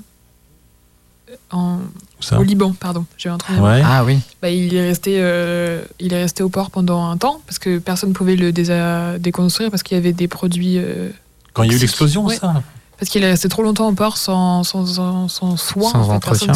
[1.53, 1.79] en
[2.21, 2.39] Ça.
[2.41, 3.05] au Liban, pardon.
[3.19, 3.61] J'ai un truc.
[3.61, 3.83] Ouais.
[3.85, 4.19] Ah oui.
[4.41, 7.79] Bah, il, est resté, euh, il est resté au port pendant un temps parce que
[7.79, 10.79] personne ne pouvait le désa- déconstruire parce qu'il y avait des produits.
[10.79, 11.11] euh,
[11.53, 12.37] Quand il y a eu l'explosion, Ouais.
[12.37, 12.63] ça
[12.99, 15.91] Parce qu'il est resté trop longtemps au port sans, sans, sans, sans soin.
[15.91, 16.53] Sans en fait, entretien.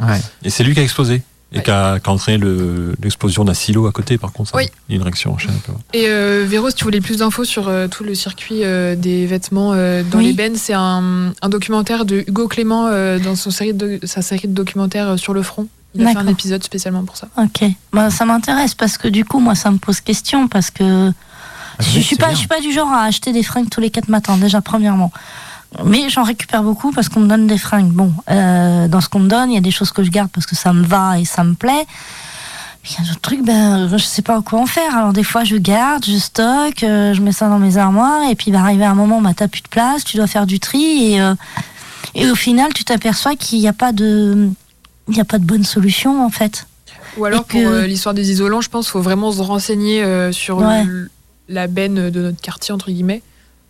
[0.00, 0.20] Ouais.
[0.42, 1.22] Et c'est lui qui a explosé.
[1.50, 1.62] Et Ouais.
[1.62, 4.50] qui a, entraîné le- l'explosion d'un silo à côté, par contre.
[4.50, 4.56] ça.
[4.58, 4.66] Oui.
[4.90, 5.52] Une réaction en chaîne.
[5.54, 5.72] un peu.
[5.94, 9.24] Et euh, Véro, si tu voulais plus d'infos sur euh, tout le circuit euh, des
[9.24, 10.26] vêtements euh, dans Oui.
[10.26, 14.20] les bennes, c'est un, un documentaire de Hugo Clément euh, dans son série de, sa
[14.20, 15.68] série de documentaires euh, sur le front.
[15.94, 17.28] Il a fait un épisode spécialement pour ça.
[17.38, 17.64] Ok.
[17.94, 21.12] Bah, ça m'intéresse parce que du coup, moi, ça me pose question parce que Ah,
[21.80, 23.88] je, oui, suis pas, je suis pas du genre à acheter des fringues tous les
[23.88, 25.10] quatre matins, déjà, premièrement.
[25.84, 27.92] Mais j'en récupère beaucoup parce qu'on me donne des fringues.
[27.92, 30.30] Bon, euh, dans ce qu'on me donne, il y a des choses que je garde
[30.30, 31.84] parce que ça me va et ça me plaît.
[32.84, 34.96] Il y a d'autres trucs, ben, je sais pas quoi en faire.
[34.96, 38.34] Alors des fois, je garde, je stocke, euh, je mets ça dans mes armoires, et
[38.34, 41.12] puis va arriver un moment, bah, t'as plus de place, tu dois faire du tri,
[41.12, 41.34] et, euh,
[42.14, 44.48] et au final, tu t'aperçois qu'il n'y a pas de,
[45.08, 46.66] il n'y a pas de bonne solution en fait.
[47.18, 50.58] Ou alors Et pour l'histoire des isolants, je pense qu'il faut vraiment se renseigner sur
[50.58, 50.84] Ouais.
[50.84, 51.10] le-
[51.50, 53.22] la benne de notre quartier, entre guillemets.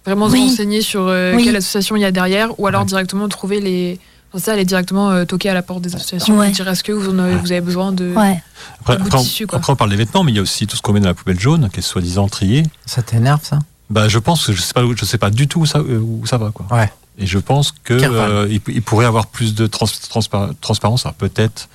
[0.08, 0.40] Vraiment Oui.
[0.44, 1.44] se renseigner sur euh, Oui.
[1.44, 2.86] quelle association il y a derrière, ou alors Ouais.
[2.88, 3.98] directement trouver les.
[4.32, 6.48] Enfin, ça, aller directement euh, toquer à la porte des associations Ouais.
[6.48, 8.12] et dire est-ce que vous, en avez, vous avez besoin de.
[8.14, 8.42] Ouais.
[8.80, 9.58] Après, de après, on- tissu, quoi.
[9.58, 11.08] après, on parle des vêtements, mais il y a aussi tout ce qu'on met dans
[11.08, 12.62] la poubelle jaune, qui est soi-disant trié.
[12.86, 13.58] Ça t'énerve, ça?
[13.90, 15.78] Bah, je pense que je sais pas, où- je sais pas du tout où ça,
[15.78, 16.66] euh, où ça va, quoi.
[16.70, 16.92] Ouais.
[17.18, 18.30] Et je pense que Kerval.
[18.30, 21.04] euh, il, il pourrait avoir plus de trans- transpa- transparence.
[21.06, 21.68] Alors peut-être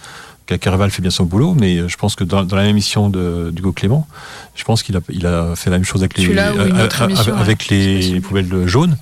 [0.46, 2.72] que Kerval fait bien son boulot, mais euh, je pense que dans, dans la même
[2.72, 4.08] émission de d'Hugo Clément,
[4.56, 7.68] je pense qu'il a, il a fait la même chose avec les, euh, émission, avec
[7.72, 7.78] ouais.
[7.78, 8.98] les poubelles jaunes.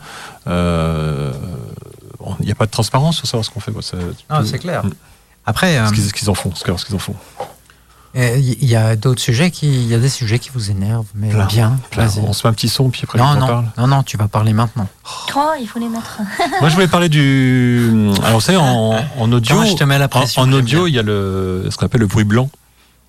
[0.47, 1.31] Euh,
[2.39, 3.71] Il n'y a pas de transparence sur savoir ce qu'on fait.
[3.71, 3.81] quoi.
[3.81, 3.97] Ça-
[4.29, 4.85] Ah, c'est clair.
[4.85, 4.91] Mm.
[5.45, 7.15] Après, Ce qu'ils ce qu'ils en font, ce qu'ils en font.
[8.17, 11.05] Euh, il y a d'autres sujets qui, il y a des sujets qui vous énervent,
[11.15, 11.79] mais Plein, bien.
[11.91, 12.07] Plein.
[12.25, 13.65] On se met un petit son, puis après Non, on non, parle.
[13.77, 14.87] non, non, tu vas parler maintenant.
[15.35, 16.19] Oh, il faut les mettre.
[16.59, 17.89] Moi, je voulais parler du.
[18.23, 20.53] Alors, vous savez, en, en audio, Attends, je te mets la en, pression, en j'aime
[20.55, 22.49] audio, il y a le, ce qu'on appelle le bruit blanc.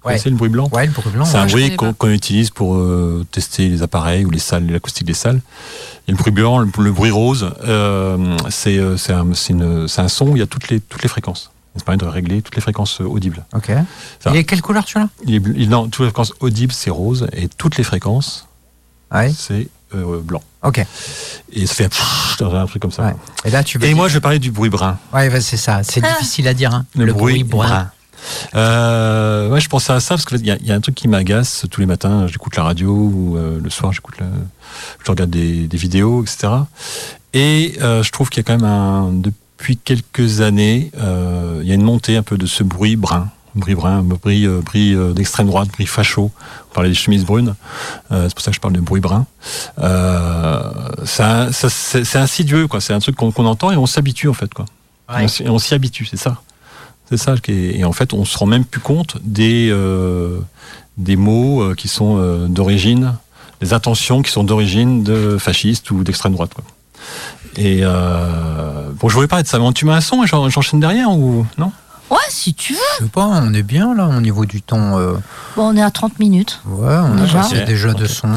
[0.04, 0.14] Vous Ouais.
[0.14, 1.24] connaissez le bruit blanc Ouais, le bruit blanc.
[1.24, 5.14] C'est un bruit qu'on utilise pour euh, tester les appareils ou les salles, l'acoustique des
[5.14, 5.40] salles.
[6.08, 7.52] Il y a le bruit blanc, le, le bruit rose.
[7.64, 10.70] euh, c'est euh, c'est un, c'est une- c'est un son où il y a toutes
[10.70, 11.51] les, toutes les fréquences.
[11.76, 13.44] Ça permet de régler toutes les fréquences audibles.
[13.54, 13.72] Ok.
[14.20, 14.30] Ça.
[14.30, 16.90] Il est quelle couleur celui-là Il est, bl- il- non, toutes les fréquences audibles, c'est
[16.90, 17.26] rose.
[17.32, 18.46] Et toutes les fréquences,
[19.12, 19.32] Ouais.
[19.36, 20.42] c'est euh, blanc.
[20.62, 20.84] Ok.
[21.52, 21.88] Et ça fait
[22.42, 23.04] un truc comme ça.
[23.06, 23.14] Ouais.
[23.46, 23.86] Et là, tu veux.
[23.86, 24.98] Et moi, je vais parler du bruit brun.
[25.12, 25.82] Ouais, ouais, c'est ça.
[25.82, 26.72] C'est difficile à dire.
[26.74, 26.84] Hein.
[26.96, 27.90] Le bruit brun.
[28.54, 30.94] Euh, ouais, je pensais à ça parce qu'il y, a- il y a un truc
[30.94, 32.26] qui m'agace tous les matins.
[32.26, 34.14] J'écoute la radio ou euh, le soir, j'écoute,
[35.04, 36.52] je regarde des, des vidéos, etc.
[37.34, 39.10] Et euh, je trouve qu'il y a quand même un,
[39.62, 43.28] depuis quelques années, euh, il y a une montée un peu de ce bruit brun,
[43.54, 46.32] bruit brun, bruit, euh, euh, d'extrême droite, bruit facho.
[46.70, 47.54] On parlait des chemises brunes,
[48.10, 49.24] euh, c'est pour ça que je parle de bruit brun.
[49.78, 50.62] Euh,
[51.04, 52.80] ça, ça- c'est insidieux, quoi.
[52.80, 54.64] C'est un truc qu'on entend et on s'habitue en fait, quoi.
[55.08, 55.22] Ouais.
[55.22, 56.42] On s'y- On s'y habitue, c'est ça.
[57.08, 57.36] C'est ça.
[57.46, 60.40] Et en fait, on se rend même plus compte des, euh,
[60.98, 63.14] des mots qui sont d'origine,
[63.60, 66.52] des intentions qui sont d'origine de fascistes ou d'extrême droite.
[66.52, 66.64] Quoi.
[67.56, 70.48] Et euh, bon, je voulais parler de ça, mais tu mets un son et j'en-
[70.48, 71.70] j'enchaîne derrière ou non?
[72.10, 72.78] Ouais, si tu veux.
[72.98, 74.98] Je sais pas, on est bien là au niveau du temps.
[74.98, 75.14] euh,
[75.56, 76.60] Bon, on est à 30 minutes.
[76.66, 77.38] ouais, on a Déjà.
[77.38, 78.10] passé Ok, déjà de ok.
[78.10, 78.28] son.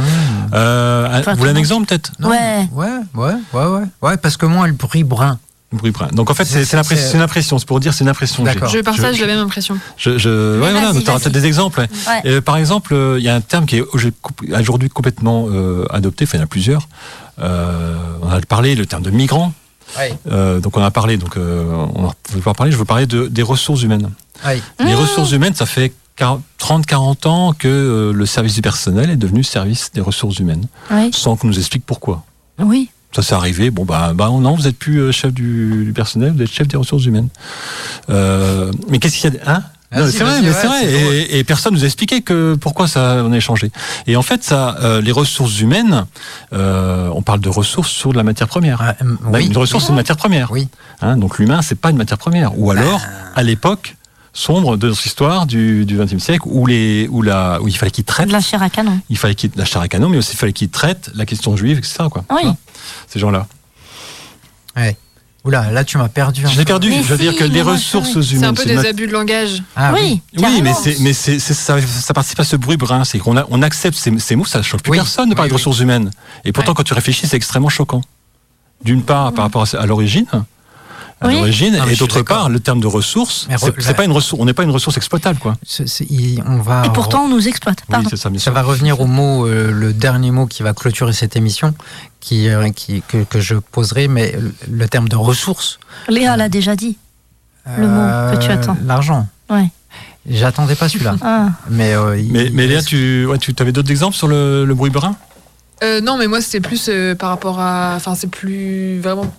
[0.53, 2.11] euh, Enfin, Vous voulez un exemple peut-être?
[2.21, 2.67] Ouais.
[2.71, 3.81] Ouais, ouais, ouais, ouais.
[4.01, 5.39] Ouais, parce que moi, le bruit brun.
[5.73, 6.07] Bruit brun.
[6.13, 6.71] Donc en fait, C'est-
[7.13, 7.57] une impression.
[7.59, 8.43] C'est pour dire c'est une impression.
[8.43, 8.69] D'accord.
[8.69, 9.77] Je partage la même impression.
[9.97, 11.81] Je, je, ouais, voilà, tu auras peut-être des exemples.
[11.81, 11.89] ouais.
[12.07, 12.31] Ouais.
[12.31, 14.13] Euh, par exemple, euh, il y a un terme qui est aujourd-
[14.57, 16.87] aujourd'hui complètement euh, adopté, enfin il y en a plusieurs.
[17.39, 19.53] Euh, on a parlé, le terme de migrant.
[19.97, 20.17] Ouais.
[20.31, 21.63] Euh, donc on a parlé, donc euh,
[21.95, 24.09] on pas parler, je veux parler de, des ressources humaines.
[24.45, 24.61] Ouais.
[24.79, 24.95] Les Mmh.
[24.95, 29.91] ressources humaines, ça fait 30-40 ans que euh, le service du personnel est devenu service
[29.93, 31.11] des ressources humaines, Oui.
[31.13, 32.23] sans qu'on nous explique pourquoi.
[32.59, 32.89] Oui.
[33.15, 36.33] Ça s'est arrivé, bon bah, bah non, vous n'êtes plus euh, chef du, du personnel,
[36.35, 37.29] vous êtes chef des ressources humaines.
[38.09, 39.49] Euh, mais qu'est-ce qu'il y a de...
[39.49, 39.63] Hein?
[39.95, 40.85] C'est vrai, mais c'est vrai.
[40.91, 43.71] Et, et personne nous a expliqué que pourquoi ça on a échangé.
[44.07, 46.05] Et en fait, ça, euh, les ressources humaines,
[46.53, 48.81] euh, on parle de ressources sur de la matière première.
[48.81, 49.47] Ah, hum, Bah, oui.
[49.47, 50.51] Une ressource, c'est une matière première.
[50.51, 50.67] Oui.
[51.01, 52.57] Hein, donc l'humain, c'est pas une matière première.
[52.59, 53.01] Ou alors,
[53.35, 53.95] à l'époque
[54.33, 58.03] sombre de notre histoire du XXe siècle, où, les, où, la, où il fallait qu'il
[58.03, 58.99] traite, De la chair à canon.
[59.09, 61.55] il fallait qu'il la chair à canon, mais aussi il fallait qu'il traite la question
[61.55, 62.03] juive, etc.
[62.11, 62.25] Quoi.
[62.31, 62.51] Oui.
[63.07, 63.47] Ces gens-là.
[64.75, 64.97] Ouais.
[65.45, 66.43] Oula, là, tu m'as perdu.
[66.43, 66.65] un Je l'ai peu.
[66.65, 66.89] perdu.
[66.89, 68.27] Mais je veux si, dire que les ressources oui.
[68.31, 68.39] humaines.
[68.39, 69.61] C'est un peu des abus de langage.
[69.75, 70.19] Ah, oui.
[70.37, 73.03] Oui, mais, c'est, mais c'est, c'est- ça, ça participe à ce bruit brun.
[73.03, 74.97] C'est qu'on on accepte ces, ces mots, ça ne choque plus Oui.
[74.97, 75.59] personne de parler Oui, de oui.
[75.61, 76.09] ressources humaines.
[76.45, 76.75] Et pourtant, Ouais.
[76.77, 78.01] quand tu réfléchis, c'est extrêmement choquant.
[78.83, 80.25] D'une part, par rapport à, à l'origine.
[81.21, 81.35] À Oui.
[81.35, 84.39] l'origine, et d'autre part, le terme de ressources, Mais c'est, re- c'est pas une ressource,
[84.41, 85.55] on n'est pas une ressource exploitable, quoi.
[86.45, 86.85] On va.
[86.85, 87.79] Et pourtant, on nous exploite.
[87.89, 88.09] Pardon.
[88.15, 91.73] ça, va revenir au mot, euh, le dernier mot qui va clôturer cette émission,
[92.19, 94.35] qui, euh, qui- que, que je poserai, mais
[94.69, 95.79] le- terme de ressources.
[96.09, 96.97] Léa l'a déjà dit.
[97.77, 98.77] Le mot que tu attends.
[98.85, 99.25] L'argent.
[99.49, 99.69] Ouais.
[100.29, 101.15] J'attendais pas celui-là.
[101.21, 101.49] Ah.
[101.69, 104.73] mais, euh, il- Mais, mais Léa, tu, ouais, tu avais d'autres exemples sur le, le
[104.75, 105.15] bruit brun?
[105.83, 107.93] Euh, non, mais moi, c'était plus euh, par rapport à.
[107.95, 109.33] Enfin, c'est plus vraiment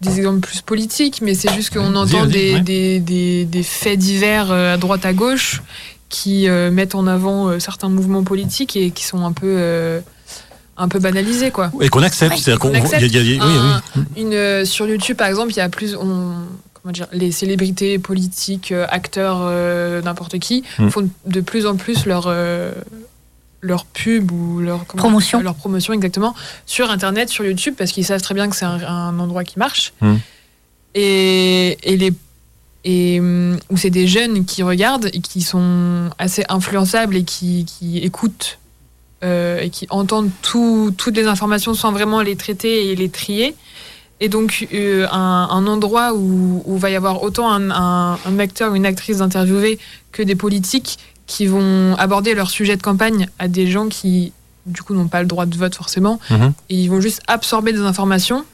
[0.00, 4.50] des exemples plus politiques, mais c'est juste qu'on entend des, des, des, des faits divers
[4.50, 5.62] euh, à droite à gauche
[6.10, 10.00] qui euh, mettent en avant euh, certains mouvements politiques et qui sont un peu, euh,
[10.76, 11.70] un peu banalisés, quoi.
[11.80, 12.32] Et qu'on accepte.
[12.58, 12.68] Qu'on
[13.40, 14.02] Un- oui.
[14.16, 15.96] Une, sur YouTube, par exemple, il y a plus.
[15.96, 16.34] On,
[16.74, 19.38] comment dire, les célébrités politiques, acteurs,
[20.04, 20.88] n'importe qui, Mm.
[20.90, 22.28] font de plus en plus leur.
[23.64, 25.40] Leur pub ou leur comment- Promotion.
[25.40, 26.34] leur promotion exactement
[26.66, 29.58] sur internet sur YouTube parce qu'ils savent très bien que c'est un, un endroit qui
[29.58, 30.14] marche Mm.
[30.94, 32.12] et, et les
[32.86, 37.64] et hum, où c'est des jeunes qui regardent et qui sont assez influençables et qui,
[37.64, 38.58] qui écoutent
[39.22, 43.54] euh, et qui entendent tout- toutes les informations sans vraiment les traiter et les trier.
[44.20, 48.38] Et donc, euh, un, un endroit où, où va y avoir autant un, un- un
[48.38, 49.78] acteur ou une actrice interviewée
[50.12, 54.32] que des politiques qui vont aborder leur sujet de campagne à des gens qui,
[54.66, 56.20] du coup, n'ont pas le droit de vote forcément.
[56.30, 56.52] Mhm.
[56.70, 58.44] Et ils vont juste absorber des informations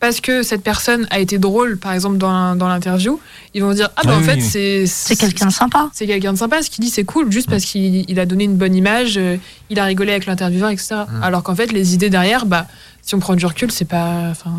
[0.00, 3.20] parce que cette personne a été drôle, par exemple, dans, dans l'interview.
[3.54, 4.40] Ils vont dire Ah, bah Ah en oui, fait, oui.
[4.42, 4.86] c'est.
[4.88, 5.90] C'est quelqu'un de sympa.
[5.92, 8.42] C'est quelqu'un de sympa, ce qu'il dit c'est cool, juste parce qu'il il a donné
[8.44, 9.36] une bonne image, euh,
[9.70, 11.02] il a rigolé avec l'intervieweur, etc.
[11.08, 11.22] Mm.
[11.22, 12.66] Alors qu'en fait, les idées derrière, bah,
[13.02, 14.30] si on prend du recul, c'est pas.
[14.32, 14.50] enfin,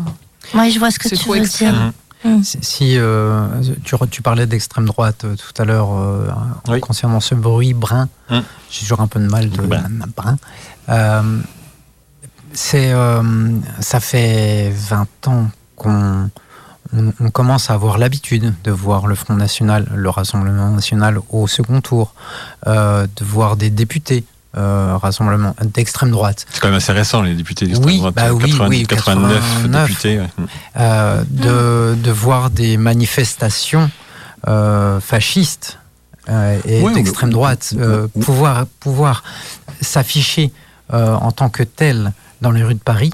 [0.54, 1.72] Oui, je vois ce que tu veux extrême.
[1.74, 1.92] dire.
[2.42, 3.46] Si, si, euh,
[4.10, 6.28] tu, parlais d'extrême droite euh, tout à l'heure euh,
[6.68, 6.80] Oui.
[6.80, 8.42] concernant ce bruit brun, Hum.
[8.70, 9.82] j'ai toujours un peu de mal de Brun.
[10.16, 10.36] brun.
[10.88, 11.38] Euh,
[12.54, 13.22] c'est, euh,
[13.80, 16.30] ça fait 20 ans qu'on
[16.96, 21.46] on, on commence à avoir l'habitude de voir le Front National, le Rassemblement National au
[21.46, 22.14] second tour,
[22.66, 24.24] euh, de voir des députés
[24.56, 28.14] euh, rassemblement d'extrême droite, C'est quand même assez récent, les députés d'extrême Oui, droite.
[28.14, 29.88] bah oui, 90, oui, 89, 89.
[29.88, 30.20] députés.
[30.20, 30.28] ouais.
[30.78, 33.90] euh, de, de voir des manifestations
[34.46, 35.78] euh, fascistes
[36.28, 39.22] euh, et Ouais, d'extrême droite euh, ou- pouvoir, pouvoir
[39.80, 40.52] s'afficher
[40.92, 43.12] euh, en tant que tel dans les rues de Paris.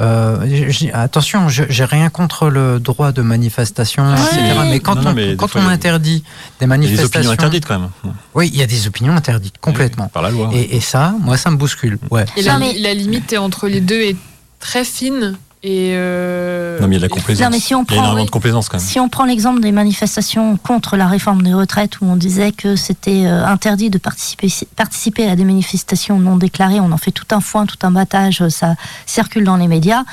[0.00, 4.36] Euh, attention, je- j'ai rien contre le droit de manifestation, etc.
[4.58, 4.70] Ouais.
[4.70, 6.24] Mais quand Non, non, on, mais quand fois, interdit des
[6.58, 7.90] Il y a manifestations, des opinions interdites quand même.
[8.34, 10.08] oui, il y a des opinions interdites complètement.
[10.08, 10.50] Par la loi.
[10.54, 11.98] Et, et ça, moi, ça me bouscule.
[12.10, 12.24] Ouais.
[12.36, 14.16] Et Ça, la, limite est entre les deux est
[14.58, 17.44] très fine Et euh, Non, mais il y a de la complaisance.
[17.44, 18.26] Non, mais si on Il y a prend, énormément oui.
[18.26, 18.86] de complaisance quand même.
[18.86, 22.76] Si on prend l'exemple des manifestations contre la réforme des retraites, où on disait que
[22.76, 27.26] c'était euh, interdit de participer, participer à des manifestations non déclarées, on en fait tout
[27.32, 30.04] un foin, tout un battage, ça circule dans les médias.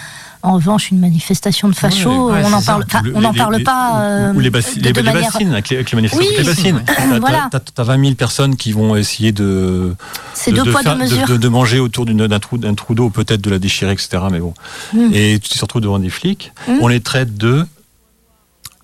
[0.44, 3.64] En revanche, une manifestation de fachos, ouais, on n'en parle, Le- on les- parle les-
[3.64, 5.32] pas euh, ou les, de, les, de les manière.
[5.32, 6.84] bassines, avec les, avec manifestations Oui, bassines.
[7.20, 7.48] Voilà.
[7.52, 9.96] T'as t'as 20 000 personnes qui vont essayer de,
[10.34, 12.76] C'est de, deux de poids, faire- deux de- de- manger autour d'une- d'un trou, d'un
[12.76, 14.20] trou d'eau, peut-être de la déchirer, etc.
[14.32, 14.54] Mais bon.
[14.94, 15.10] Mm.
[15.14, 16.54] Et tu te retrouves devant des flics.
[16.68, 16.72] Mm.
[16.82, 17.66] On les traite de.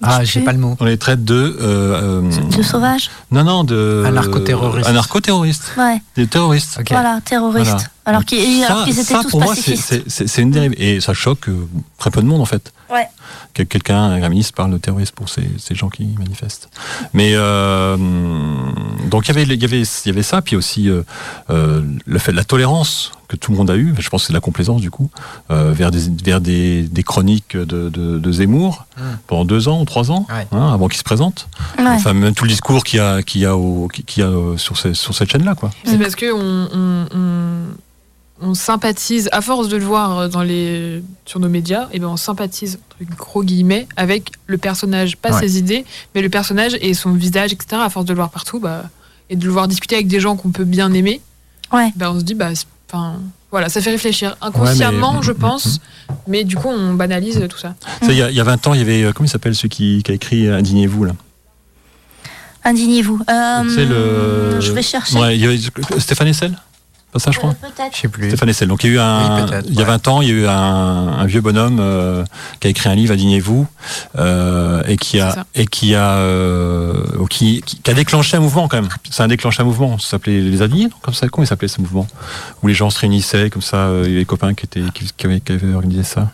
[0.05, 0.75] Ah, Je j'ai pas le mot.
[0.79, 1.33] On les traite de.
[1.61, 4.03] euh, euh, De sauvage non, non, de.
[4.05, 4.87] Anarcho-terroristes.
[4.89, 5.73] Anarcho-terroristes.
[5.77, 6.79] Ouais, Des terroristes.
[6.89, 7.69] Voilà, terroristes.
[7.71, 7.83] Voilà.
[8.05, 10.37] Alors qu'ils qu'ils étaient ça, tous pour moi, c'est- pacifistes.
[10.37, 10.73] une dérive.
[10.77, 12.73] Et ça choque euh, très peu de monde, en fait.
[12.91, 13.07] Ouais.
[13.53, 16.69] Que quelqu'un, un ministre, parle de terrorisme pour ces, ces gens qui manifestent.
[17.13, 17.97] Mais euh,
[19.09, 21.03] donc il y avait, il y avait, il y avait ça, puis aussi euh,
[21.49, 23.93] euh, le fait de la tolérance que tout le monde a eu.
[23.99, 25.09] Je pense que c'est de la complaisance du coup
[25.51, 29.01] euh, vers des vers des, des chroniques de, de, de Zemmour Mm.
[29.25, 30.45] pendant deux ans ou trois ans Ouais.
[30.51, 31.47] hein, avant qu'il se présente.
[31.79, 31.85] Ouais.
[31.87, 34.29] Enfin même tout le discours qu'il y a qu'il y a au, qu'il y a
[34.29, 35.71] euh, sur, ces- sur cette chaîne là quoi.
[35.83, 37.67] C'est parce que on, on, on-
[38.41, 42.17] on sympathise, à force de le voir dans les, sur nos médias, et ben on
[42.17, 45.39] sympathise, entre gros guillemets, avec le personnage, pas Ouais.
[45.39, 47.81] ses idées, mais le personnage et son visage, etc.
[47.85, 48.83] À force de le voir partout, bah,
[49.29, 51.21] et de le voir discuter avec des gens qu'on peut bien aimer,
[51.71, 51.91] Ouais.
[51.95, 52.49] ben on se dit, bah,
[52.93, 53.19] enfin,
[53.51, 55.79] voilà, ça fait réfléchir inconsciemment, Ouais, mais- je pense,
[56.27, 57.73] mais du coup, on banalise tout ça.
[58.03, 59.55] Il y, a- il y a 20 ans, il y avait euh, comment il s'appelle
[59.55, 61.13] celui qui, qui a écrit Indignez-vous là?
[62.65, 63.19] Indignez-vous.
[63.29, 63.63] Euh,
[64.55, 65.19] le- Je vais chercher.
[65.19, 65.59] Ouais, il y avait
[65.99, 66.57] Stéphane Essel
[67.13, 67.95] Pas ça, je crois Euh, Peut-être.
[67.95, 68.27] Je sais plus.
[68.29, 68.67] Stéphane Essel.
[68.67, 69.85] Donc il y a eu un, Oui, il y a ouais.
[69.85, 72.23] 20 ans, il y a eu un, un vieux bonhomme euh,
[72.59, 73.67] qui a écrit un livre, Indignez-vous,
[74.17, 76.93] euh, et qui a et qui a euh,
[77.29, 78.89] qui, qui, qui a déclenché un mouvement quand même.
[79.09, 79.97] C'est un déclenché un mouvement.
[79.99, 81.27] Ça s'appelait les Indignés, comme ça.
[81.29, 82.07] Comment il s'appelait ce mouvement?
[82.63, 83.77] Où les gens se réunissaient comme ça.
[83.77, 86.31] euh, Il y avait des copains qui étaient qui, qui avaient, qui avaient organisé ça.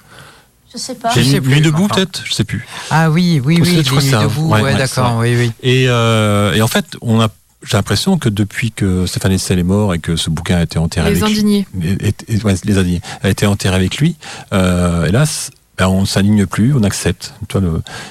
[0.71, 1.09] Je sais pas.
[1.15, 1.95] Je J'ai sais Nuit debout enfin.
[1.95, 2.67] peut-être, je sais plus.
[2.91, 4.61] Ah oui, oui, Ou oui, c'est- je crois les que c'est nuits un- debout, ouais,
[4.61, 5.51] ouais, ouais, d'accord, oui, oui.
[5.63, 7.27] Et, euh, et en fait, on a
[7.63, 10.79] j'ai l'impression que depuis que Stéphane Essel est mort et que ce bouquin a été
[10.79, 11.67] enterré Les avec indignés.
[11.83, 14.15] et- et- et- ouais, les indignés, a été enterré avec lui.
[14.53, 17.33] Euh, hélas, ben, on ne s'aligne plus, on accepte.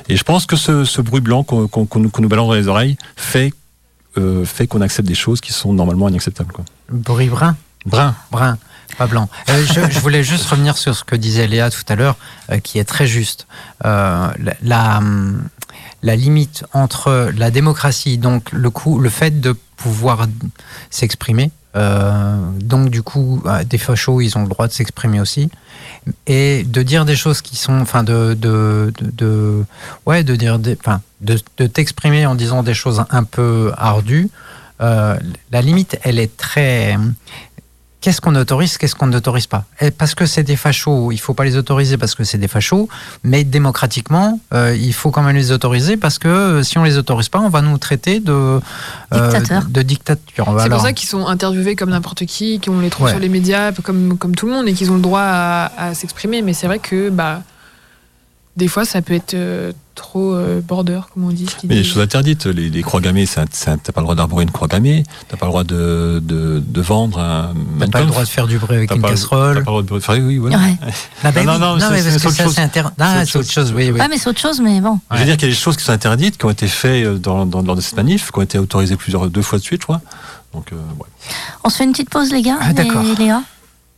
[0.09, 3.53] Et je pense que ce, ce bruit blanc qu'on nous- balance dans les oreilles fait,
[4.16, 6.53] euh, fait qu'on accepte des choses qui sont normalement inacceptables.
[6.53, 6.64] Quoi.
[6.90, 7.57] Bruit brun.
[7.86, 8.14] Brun.
[8.30, 8.59] Brun,
[8.99, 9.28] pas blanc.
[9.49, 12.16] Euh, je, je voulais juste revenir sur ce que disait Léa tout à l'heure,
[12.51, 13.46] euh, qui est très juste.
[13.84, 15.49] Euh, la, la, hum,
[16.03, 20.26] la limite entre la démocratie, donc le, coup, le fait de pouvoir
[20.90, 25.51] s'exprimer, euh, donc du coup, euh, des fachos, ils ont le droit de s'exprimer aussi,
[26.26, 29.64] et de dire des choses qui sont, enfin, de, de,
[30.07, 34.28] ouais, de dire, enfin, de, de t'exprimer en disant des choses un peu ardues.
[34.80, 35.18] euh,
[35.51, 36.96] la limite, elle est très
[38.01, 39.64] qu'est-ce qu'on autorise, qu'est-ce qu'on n'autorise pas.
[39.80, 42.46] Et parce que c'est des fachos, il faut pas les autoriser parce que c'est des
[42.49, 42.88] fachos,
[43.24, 46.96] mais démocratiquement, euh, il faut quand même les autoriser parce que euh, si on les
[46.99, 48.61] autorise pas, on va nous traiter de
[49.12, 50.44] euh, de dictature.
[50.46, 53.12] C'est Alors, pour ça qu'ils sont interviewés comme n'importe qui, qu'on les trouve Ouais.
[53.12, 55.94] sur les médias comme, comme tout le monde et qu'ils ont le droit à, à
[55.94, 56.42] s'exprimer.
[56.42, 57.42] Mais c'est vrai que bah,
[58.59, 61.47] des fois, ça peut être euh, trop euh, border, comme on dit.
[61.47, 64.43] ce Mais les choses interdites, les, les croix gammées, un- t'as pas le droit d'arborer
[64.43, 68.07] une croix gammée, t'as pas le droit de, de, de vendre un t'as pas le
[68.07, 69.59] droit de faire du bruit avec une pas- casserole.
[69.59, 70.59] T'as pas le droit de faire, oui, voilà.
[70.59, 70.77] Ouais.
[71.25, 73.91] Ah ben Non, oui, non, mais c'est- mais autre inter- Ah, autre autre chose, oui,
[73.93, 74.01] oui.
[74.01, 74.99] Ouais, mais c'est autre chose, mais bon.
[75.13, 77.07] Je veux dire qu'il y a des choses qui sont interdites, qui ont été faites
[77.07, 79.65] euh, dans, dans, lors de cette manif, qui ont été autorisées plusieurs, deux fois de
[79.65, 80.01] suite, je crois.
[80.53, 81.07] Donc, euh, ouais.
[81.65, 83.03] On se fait une petite pause, les gars Ah, d'accord.
[83.05, 83.43] et Léa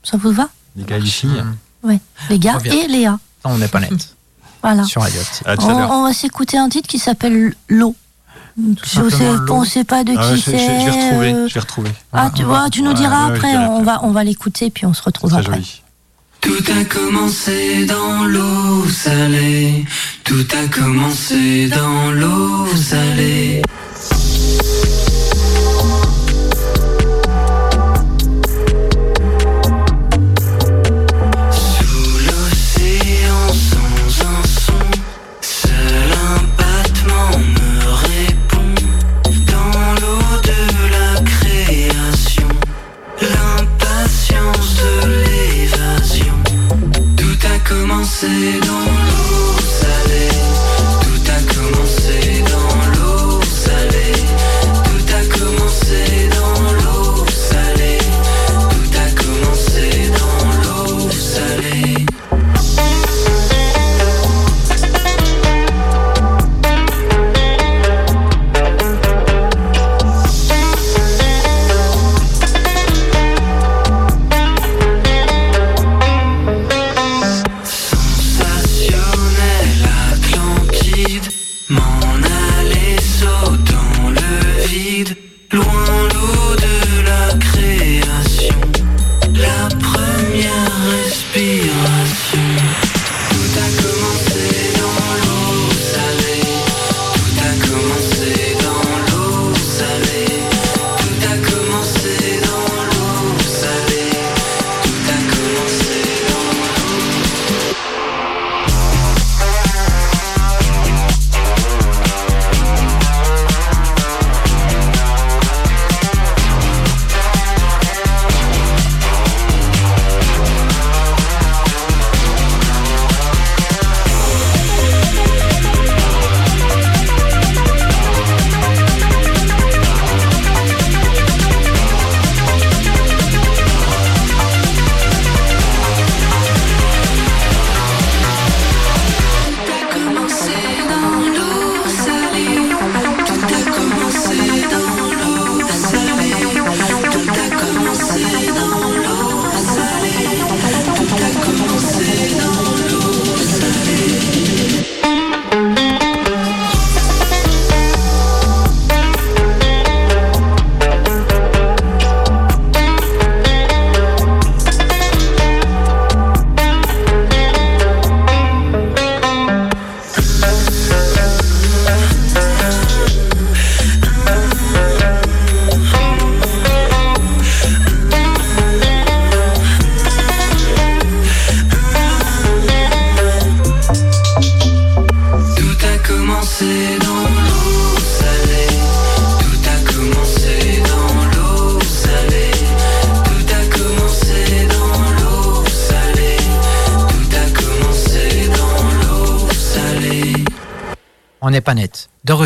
[0.03, 0.49] Ça vous va?
[0.77, 1.43] Les gars et les filles.
[1.85, 1.99] Hum,
[2.29, 3.19] Les gars et Léa.
[3.45, 4.15] On n'est pas net
[4.63, 4.85] Voilà.
[4.85, 5.03] sur.
[5.03, 5.91] À tout On, à l'heure.
[5.91, 7.95] on va s'écouter un titre qui s'appelle L'eau.
[8.59, 10.81] Je sais, on sait pas de Ah ouais, qui je, je- c'est.
[10.81, 11.33] je vais retrouver.
[11.33, 11.91] euh, Je vais retrouver.
[12.13, 14.93] Ah, tu vois, tu nous diras ouais, après, on va, on va l'écouter, puis on
[14.93, 15.53] se retrouve après.
[15.55, 15.83] joli.
[16.43, 19.85] Tout a commencé dans l'eau salée.
[20.25, 23.63] Tout a commencé dans l'eau salée.
[48.11, 49.30] A commencé dans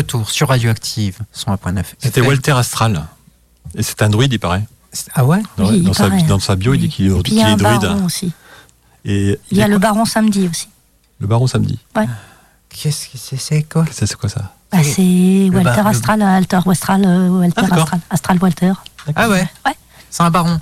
[0.05, 1.83] retour sur Radioactive 101.9.
[1.99, 3.05] C'était Walter Astral.
[3.75, 4.63] Et c'est un druide, il paraît.
[5.13, 6.23] Ah ouais Dans, Oui, il dans sa, paraît.
[6.23, 7.81] dans sa bio, il dit qu'il est, Puis il y qu'il a est un druide.
[7.81, 8.31] baron aussi.
[9.03, 10.69] Et Il y a le baron samedi aussi.
[11.19, 11.79] le baron samedi.
[12.69, 16.59] Qu'est-ce que c'est c'est quoi C'est quoi ça Bah, c'est bar- Walter le- Astral, Alter
[16.65, 17.75] Westral, euh, Walter Ah.
[17.75, 18.73] Astral, Astral Walter.
[19.15, 19.75] Ah ouais Ouais.
[20.09, 20.59] C'est un baron.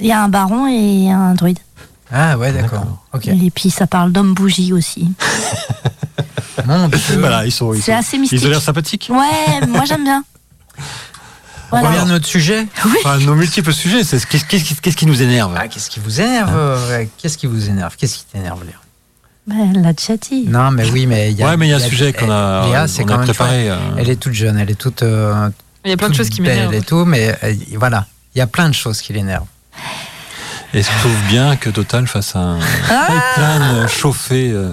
[0.00, 1.58] Il y a un baron et un druide.
[2.12, 2.84] Ah ouais, d'accord.
[3.12, 3.28] Ok.
[3.28, 5.12] Et puis ça parle d'homme bougie aussi.
[6.66, 6.98] Mon Dieu.
[7.18, 7.72] Voilà, ils sont.
[7.74, 8.40] Ils, C'est sont- assez mystique.
[8.40, 9.08] ils ont l'air sympathiques.
[9.12, 10.24] Ouais, moi j'aime bien.
[11.72, 11.88] On Voilà.
[11.90, 12.66] revient à notre sujet.
[12.98, 16.00] Enfin, nos multiples sujets, c'est qu'est-ce qu'est-ce qui- qu'est-ce qui nous énerve Ah, qu'est-ce qui
[16.00, 18.74] vous énerve euh, Qu'est-ce qui vous énerve Qu'est-ce qui t'énerve, Léa?
[19.46, 20.44] Ben, l'a dit.
[20.48, 21.46] Non, mais oui, mais il y a.
[21.48, 23.26] Ouais, mais il y a un sujet qu'on a, Léa, c'est on quand a même
[23.26, 23.66] préparé.
[23.68, 23.78] chouette.
[23.78, 25.02] euh, Elle est toute jeune, elle est toute.
[25.02, 25.48] euh,
[25.84, 26.74] Il y a plein de choses qui m'énervent.
[26.74, 28.06] et tout, mais euh, voilà.
[28.34, 29.46] Il y a plein de choses qui l'énervent.
[30.74, 34.50] Et je trouve bien que Total fasse un pipeline chauffé.
[34.52, 34.72] euh,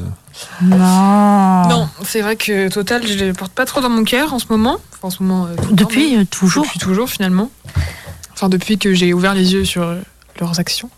[0.62, 1.68] Non.
[1.70, 4.46] Non, c'est vrai que Total, je les porte pas trop dans mon cœur en ce
[4.50, 4.78] moment.
[4.94, 6.64] Enfin, en ce moment, euh, tout le temps, Depuis euh, toujours.
[6.64, 7.50] Depuis toujours, finalement.
[8.34, 10.00] Enfin, depuis que j'ai ouvert les yeux sur euh,
[10.40, 10.90] leurs actions.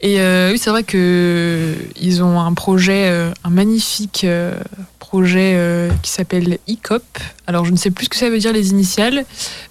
[0.00, 4.54] Et euh, oui, c'est vrai que ils ont un projet, euh, un magnifique euh,
[4.98, 5.58] projet
[6.02, 7.02] qui s'appelle ICOP.
[7.46, 9.24] Alors, je ne sais plus ce que ça veut dire les initiales,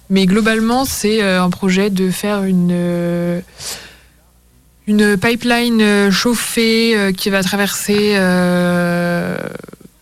[0.08, 3.42] mais globalement, c'est un projet de faire une
[4.86, 9.38] une pipeline euh, chauffée euh, qui va traverser euh,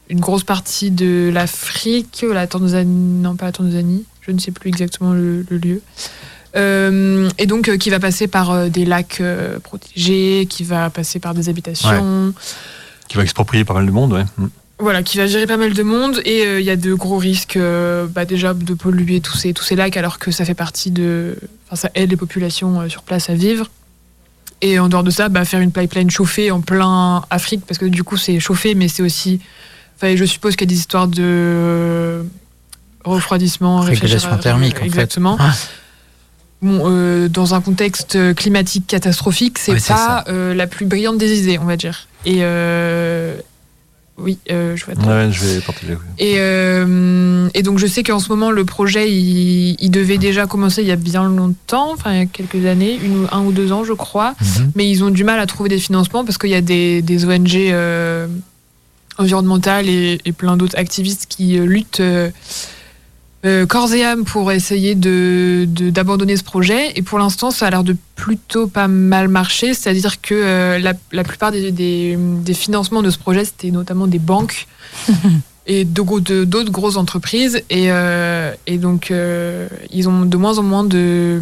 [0.09, 4.69] une grosse partie de l'Afrique, la Tanzanie, non pas la Tanzanie, je ne sais plus
[4.69, 5.83] exactement le, le lieu.
[6.55, 9.23] Euh, et donc euh, qui va passer par euh, des lacs
[9.63, 12.35] protégés, qui va passer par des habitations,
[13.09, 14.25] qui va exproprier pas mal de monde, ouais.
[14.37, 14.47] Mm.
[14.79, 16.21] voilà, qui va gérer pas mal de monde.
[16.25, 17.59] Et il y a de gros risques,
[18.11, 21.37] bah, déjà de polluer tous ces, tous ces lacs, alors que ça fait partie de,
[21.67, 23.71] enfin ça aide les populations sur place à vivre.
[24.63, 27.85] Et en dehors de ça, bah, faire une pipeline chauffée en plein Afrique, parce que
[27.85, 29.41] du coup c'est chauffé, mais c'est aussi,
[29.97, 32.25] enfin je suppose qu'il y a des histoires de
[33.05, 34.87] refroidissement, Régulation thermique, en fait.
[34.87, 35.37] exactement.
[35.41, 35.53] Ah.
[36.63, 41.41] Bon, euh, dans un contexte climatique catastrophique, c'est Ouais, pas euh, la plus brillante des
[41.41, 42.07] idées, on va dire.
[42.25, 43.35] Et euh,
[44.19, 44.95] oui, euh, je vois.
[44.95, 45.95] très Ouais, je vais partager.
[45.95, 46.01] oui.
[46.19, 50.47] et, euh, et donc je sais qu'en ce moment le projet il, il devait déjà
[50.47, 53.53] commencer il y a bien longtemps, enfin il y a quelques années, une, un ou
[53.53, 54.73] deux ans je crois, Mhm.
[54.77, 57.25] mais ils ont du mal à trouver des financements parce qu'il y a des, des
[57.25, 58.27] ONG euh,
[59.19, 62.01] environnementales et, et plein d'autres activistes qui euh, luttent
[63.45, 66.93] euh, corps et âme pour essayer de de- d'abandonner ce projet.
[66.97, 70.93] Et pour l'instant ça a l'air de plutôt pas mal marcher, c'est-à-dire que euh, la,
[71.13, 74.67] la plupart des, des, des financements de ce projet c'était notamment des banques
[75.67, 77.63] et de gros- de- d'autres grosses entreprises.
[77.71, 81.41] Et, euh, et donc, euh, ils ont de moins en moins de,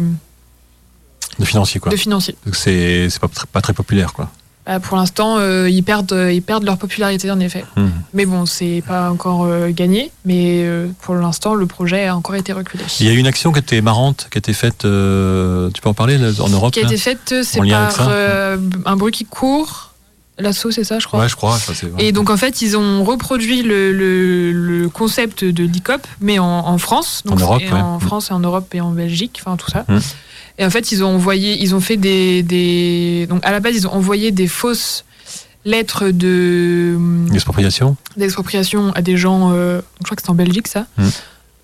[1.39, 1.91] De financier, quoi.
[1.91, 2.35] de financiers.
[2.45, 4.31] Donc c'est c'est pas, pas très populaire, quoi.
[4.73, 7.65] Ah, pour l'instant, euh, ils, perdent, euh, ils perdent leur popularité, en effet.
[7.75, 7.87] Hmm.
[8.13, 10.11] Mais bon, c'est pas encore euh, gagné.
[10.23, 12.83] Mais euh, pour l'instant, le projet a encore été reculé.
[13.01, 15.89] Il y a une action qui était marrante, qui a été faite, euh, tu peux
[15.89, 19.89] en parler, en Europe qui a été faite, c'est par euh, un bruit qui court.
[20.39, 21.19] L'assaut, c'est ça, je crois.
[21.19, 21.57] Ouais, je crois.
[21.59, 22.03] Ça, c'est vrai.
[22.05, 26.45] Et donc en fait, ils ont reproduit le, le- le concept de l'ICOP, mais en,
[26.47, 27.79] en France, donc En Europe, et ouais.
[27.79, 27.99] en.
[27.99, 29.83] France et en Europe et en Belgique, enfin tout ça.
[29.87, 29.99] Mm.
[30.57, 33.75] Et en fait, ils ont envoyé, ils ont fait des, des, donc à la base,
[33.75, 35.05] ils ont envoyé des fausses
[35.65, 36.97] lettres de
[37.31, 39.51] L'expropriation d'expropriation à des gens.
[39.53, 40.85] euh, je crois que c'est en Belgique ça.
[40.97, 41.03] Mm.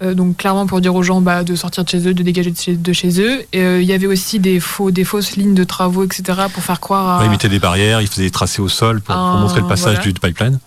[0.03, 2.51] Euh, donc clairement pour dire aux gens bah, de sortir de chez eux, de dégager
[2.51, 3.41] de chez, de chez eux.
[3.53, 6.23] Et, euh, il y avait aussi des faux, des fausses lignes de travaux, etc.
[6.53, 7.23] pour faire croire à.
[7.23, 9.67] Ouais, mettaient des barrières, ils faisaient des tracés au sol pour, pour Ah, montrer le
[9.67, 10.11] passage voilà.
[10.11, 10.59] du pipeline.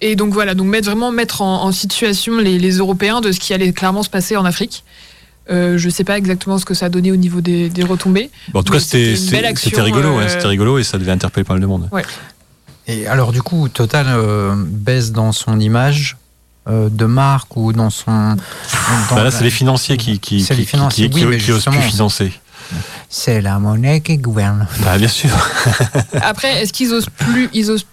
[0.00, 3.38] Et donc voilà, donc mettre, vraiment mettre en, en situation les, les Européens de ce
[3.38, 4.82] qui allait clairement se passer en Afrique.
[5.50, 8.30] Euh, je sais pas exactement ce que ça a donné au niveau des, des retombées.
[8.52, 9.14] Bon, en tout cas, c'était
[9.80, 11.88] rigolo, ouais, euh, c'était rigolo et ça devait interpeller pas mal de monde.
[12.86, 16.16] Et alors du coup, Total euh, baisse dans son image
[16.68, 18.36] euh, de marque ou dans son...
[18.36, 21.26] dans Bah là, c'est les financiers qui, qui, C'est les qui- financiers, qui- oui, qui-
[21.26, 22.32] mais qui osent plus financer.
[23.08, 24.68] C'est la monnaie qui gouverne.
[24.84, 25.30] Bah, bien sûr.
[26.22, 27.86] Après, est-ce qu'ils osent plus, ils osent,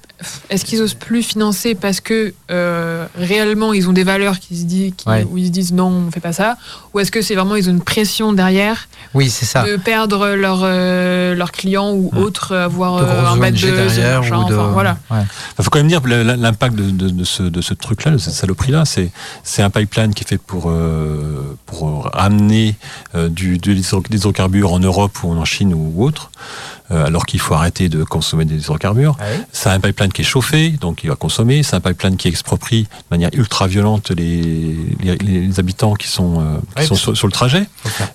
[0.50, 4.64] est-ce qu'ils osent plus financer parce que euh, réellement ils ont des valeurs qui se
[4.66, 5.26] disent, qui- Ouais.
[5.30, 6.58] où ils se disent non, on fait pas ça,
[6.94, 8.88] ou est-ce que c'est vraiment ils ont une pression derrière?
[9.14, 9.64] Oui, c'est ça.
[9.64, 12.18] de perdre leurs euh, leurs clients ou Mm.
[12.18, 14.56] autres, avoir De euh, un bad ONG buzz, derrière machin, ou de...
[14.56, 14.98] enfin, voilà.
[15.12, 15.22] Ouais.
[15.60, 18.34] Il faut quand même dire l'impact de, de- de ce, de ce truc-là, de cette
[18.34, 19.12] saloperie-là, c'est
[19.44, 22.76] c'est un pipeline qui est fait pour, euh, pour amener
[23.16, 27.54] euh, du, des hydrocarbures en Europe ou en Chine ou autre, euh, alors qu'il faut
[27.54, 29.18] arrêter de consommer des hydrocarbures.
[29.52, 31.64] C'est un pipeline qui est chauffé, donc il va consommer.
[31.64, 36.40] C'est un pipeline qui exproprie de manière ultra violente les, les, les habitants qui sont,
[36.40, 37.68] euh, qui sont sur, sur le trajet.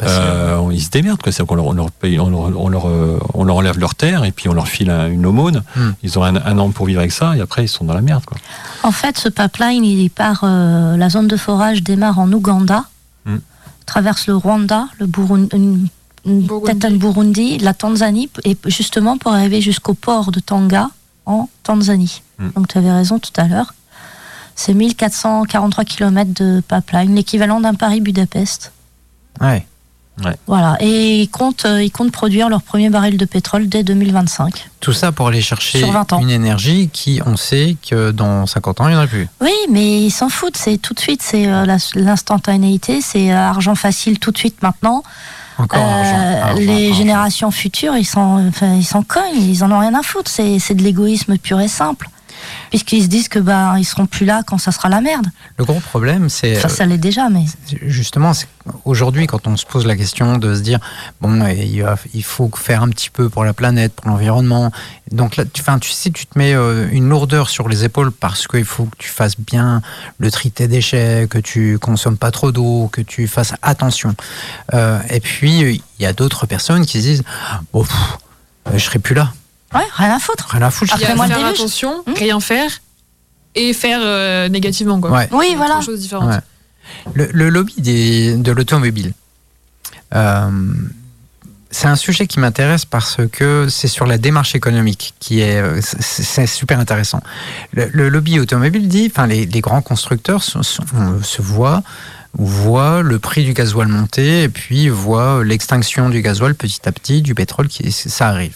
[0.02, 1.32] Euh, on- ils se démerdent, quoi.
[1.32, 3.94] C'est qu'on leur, on leur, paye- on leur, on leur, euh, on leur enlève leur
[3.94, 5.62] terre et puis on leur file un- une aumône.
[5.76, 5.90] Hmm.
[6.02, 8.00] Ils ont un, un an pour vivre avec ça et après ils sont dans la
[8.02, 8.38] merde, quoi.
[8.84, 12.84] En fait, ce pipeline, il part, euh, la zone de forage démarre en Ouganda,
[13.24, 13.36] Mm.
[13.86, 15.90] traverse le Rwanda, le Burundi.
[16.24, 20.88] Peut-être un Burundi, la Tanzanie, et justement pour arriver jusqu'au port de Tanga
[21.26, 22.22] en Tanzanie.
[22.38, 22.50] Mm.
[22.56, 23.74] Donc tu avais raison tout à l'heure.
[24.54, 28.72] C'est 1443 km de pipeline, l'équivalent d'un Paris-Budapest.
[29.40, 29.66] Ouais.
[30.46, 34.68] Voilà, et ils comptent, euh, ils comptent produire leur premier baril de pétrole dès 2025.
[34.80, 36.20] Tout ça pour aller chercher Sur 20 ans.
[36.20, 39.28] une énergie qui, on sait que dans 50 ans, il n'y en aura plus.
[39.40, 43.74] Oui, mais ils s'en foutent, c'est tout de suite, c'est euh, l'instantanéité, c'est euh, argent
[43.74, 45.02] facile tout de suite maintenant.
[45.62, 46.94] Encore Euh, argent, argent, les argent.
[46.98, 50.58] générations futures, ils s'en enfin, ils s'en cognent, ils en ont rien à foutre, c'est
[50.58, 52.08] c'est de l'égoïsme pur et simple.
[52.70, 55.26] Puisqu'ils se disent que bah, ils seront plus là quand ça sera la merde.
[55.58, 57.44] Le gros problème, c'est Enfin, ça l'est déjà, mais.
[57.86, 58.32] justement,
[58.84, 60.78] aujourd'hui, quand on se pose la question de se dire,
[61.20, 64.70] bon, il, va- il faut faire un petit peu pour la planète, pour l'environnement.
[65.10, 68.12] Donc là, tu, enfin, tu sais, tu te mets euh, une lourdeur sur les épaules
[68.12, 69.82] parce qu'il faut que tu fasses bien
[70.18, 74.14] le tri tes déchets, que tu consommes pas trop d'eau, que tu fasses attention.
[74.74, 77.22] Euh, et puis, euh, il y a d'autres personnes qui se disent,
[77.72, 77.92] bon, pff,
[78.68, 79.32] euh, je serai plus là,
[79.74, 80.46] Ouais, rien à foutre.
[80.50, 80.94] rien à foutre.
[80.94, 82.70] Après moi, faire attention, Hmm rien faire
[83.54, 85.10] et faire euh, négativement quoi.
[85.10, 85.28] Ouais.
[85.32, 85.80] Oui, voilà.
[85.80, 86.30] Choses différentes.
[86.30, 86.40] Ouais.
[87.14, 89.12] Le, le lobby des- de l'automobile,
[90.14, 90.50] euh,
[91.70, 96.46] c'est un sujet qui m'intéresse parce que c'est sur la démarche économique qui est, c'est
[96.46, 97.22] super intéressant.
[97.72, 100.58] Le, le lobby automobile dit, enfin les, les grands constructeurs se,
[101.40, 101.82] voient
[102.34, 107.20] voient le prix du gasoil monter et puis voient l'extinction du gasoil petit à petit,
[107.22, 108.54] du pétrole qui ça arrive.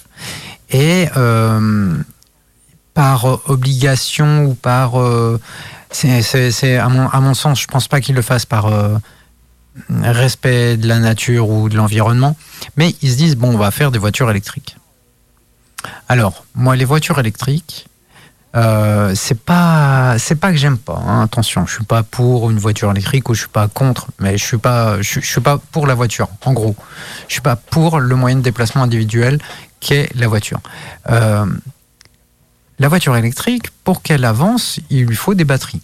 [0.70, 1.94] Et euh,
[2.94, 5.40] par obligation ou par euh,
[5.90, 8.96] c'est, à, mon, à mon sens, je pense pas qu'ils le fassent par euh,
[10.02, 12.36] respect de la nature ou de l'environnement,
[12.76, 14.76] mais ils se disent bon, on va faire des voitures électriques.
[16.08, 17.86] Alors, moi, les voitures électriques,
[18.56, 21.00] euh, c'est pas, c'est pas que j'aime pas.
[21.06, 24.38] hein, attention, je suis pas pour une voiture électrique ou je suis pas contre, mais
[24.38, 26.28] je suis pas, je suis pas pour la voiture.
[26.44, 26.74] En gros,
[27.28, 29.38] je suis pas pour le moyen de déplacement individuel
[29.86, 30.60] qu'est la voiture.
[31.10, 31.46] Euh,
[32.78, 35.80] la voiture électrique, pour qu'elle avance, il lui faut des batteries.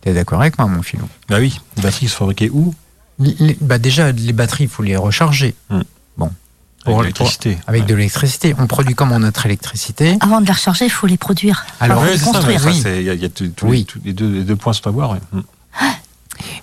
[0.00, 1.08] T'es d'accord avec moi, mon filou?
[1.28, 2.74] Bah oui, les batteries se fabriquaient où?
[3.18, 5.54] Les- les- bah Déjà, les batteries, il faut les recharger.
[5.70, 5.82] Hmm.
[6.16, 6.26] Bon.
[6.26, 7.58] Avec Pour- l'électricité.
[7.66, 7.86] Avec Ouais.
[7.88, 8.54] de l'électricité.
[8.58, 11.64] On produit comment notre électricité Avant de les recharger, il faut les produire.
[11.80, 12.60] Alors, Faut Ouais, les ça, construire.
[12.60, 12.82] ça, Oui.
[13.04, 13.30] y a, y
[13.62, 13.86] Oui.
[14.04, 15.10] les, deux, les deux points sont à voir.
[15.12, 15.20] ouais.
[15.32, 15.40] Mm.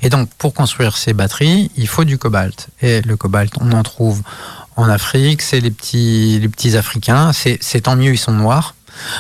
[0.04, 2.68] Et donc, pour construire ces batteries, il faut du cobalt.
[2.82, 4.22] Et le cobalt, on en trouve
[4.76, 5.42] en Afrique.
[5.42, 7.32] C'est les petits, les petits Africains.
[7.34, 8.76] C'est tant mieux, ils sont noirs.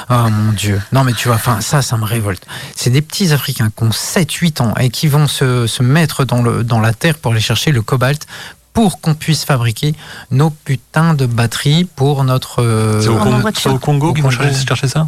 [0.10, 0.82] Oh mon Dieu.
[0.92, 2.46] Non, mais tu vois, enfin, ça, ça me révolte.
[2.76, 6.42] C'est des petits Africains qui ont 7-8 ans et qui vont se, se mettre dans,
[6.44, 8.28] le, dans la terre pour aller chercher le cobalt
[8.74, 9.96] pour qu'on puisse fabriquer
[10.30, 12.62] nos putains de batteries pour notre.
[12.62, 15.08] euh, C'est au, au Congo qu'ils vont chercher, chercher ça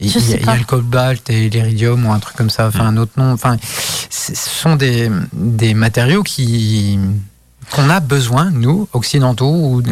[0.00, 0.52] Il y, a- il y pas.
[0.52, 3.32] a le cobalt et l'iridium ou un truc comme ça, enfin un autre nom.
[3.32, 3.56] Enfin,
[4.10, 6.98] ce sont des, des matériaux qui
[7.72, 9.82] qu'on a besoin, nous, occidentaux ou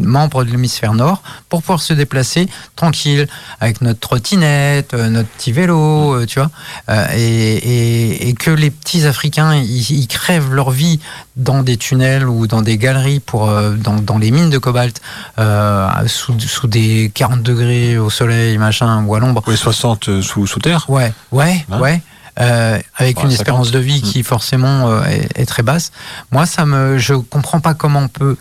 [0.00, 3.26] membres de l'hémisphère nord, pour pouvoir se déplacer tranquille
[3.60, 6.50] avec notre trottinette, euh, notre petit vélo, euh, tu vois,
[6.88, 10.98] Euh, et, et- et que les petits Africains, ils, ils crèvent leur vie
[11.36, 13.46] dans des tunnels ou dans des galeries pour
[13.76, 15.00] dans, dans les mines de cobalt
[15.38, 19.42] euh, sous, sous des 40 degrés au soleil, machin, ou à l'ombre.
[19.46, 20.84] Oui, 60 euh, sous, sous terre.
[20.88, 22.02] Ouais, ouais, Hein ouais.
[22.40, 23.32] Euh, avec Ouais, une 50.
[23.32, 25.92] espérance de vie qui forcément euh, est, est très basse.
[26.30, 28.36] Moi, ça me, je comprends pas comment on peut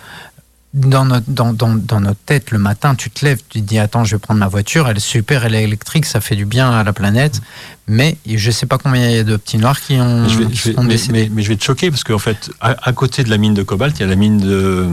[0.74, 3.78] dans notre, dans, dans, dans notre tête le matin, tu te lèves, tu te dis
[3.78, 6.46] attends, je vais prendre ma voiture, elle est super, elle est électrique, ça fait du
[6.46, 7.42] bien à la planète.
[7.88, 10.38] Mais je sais pas combien il y a de petits noirs qui ont Mais je,
[10.38, 11.24] vais, qui je vais- sont mais, décédés.
[11.24, 13.54] mais- mais je vais te choquer parce qu'en fait, à, à côté de la mine
[13.54, 14.88] de cobalt, il y a la mine de,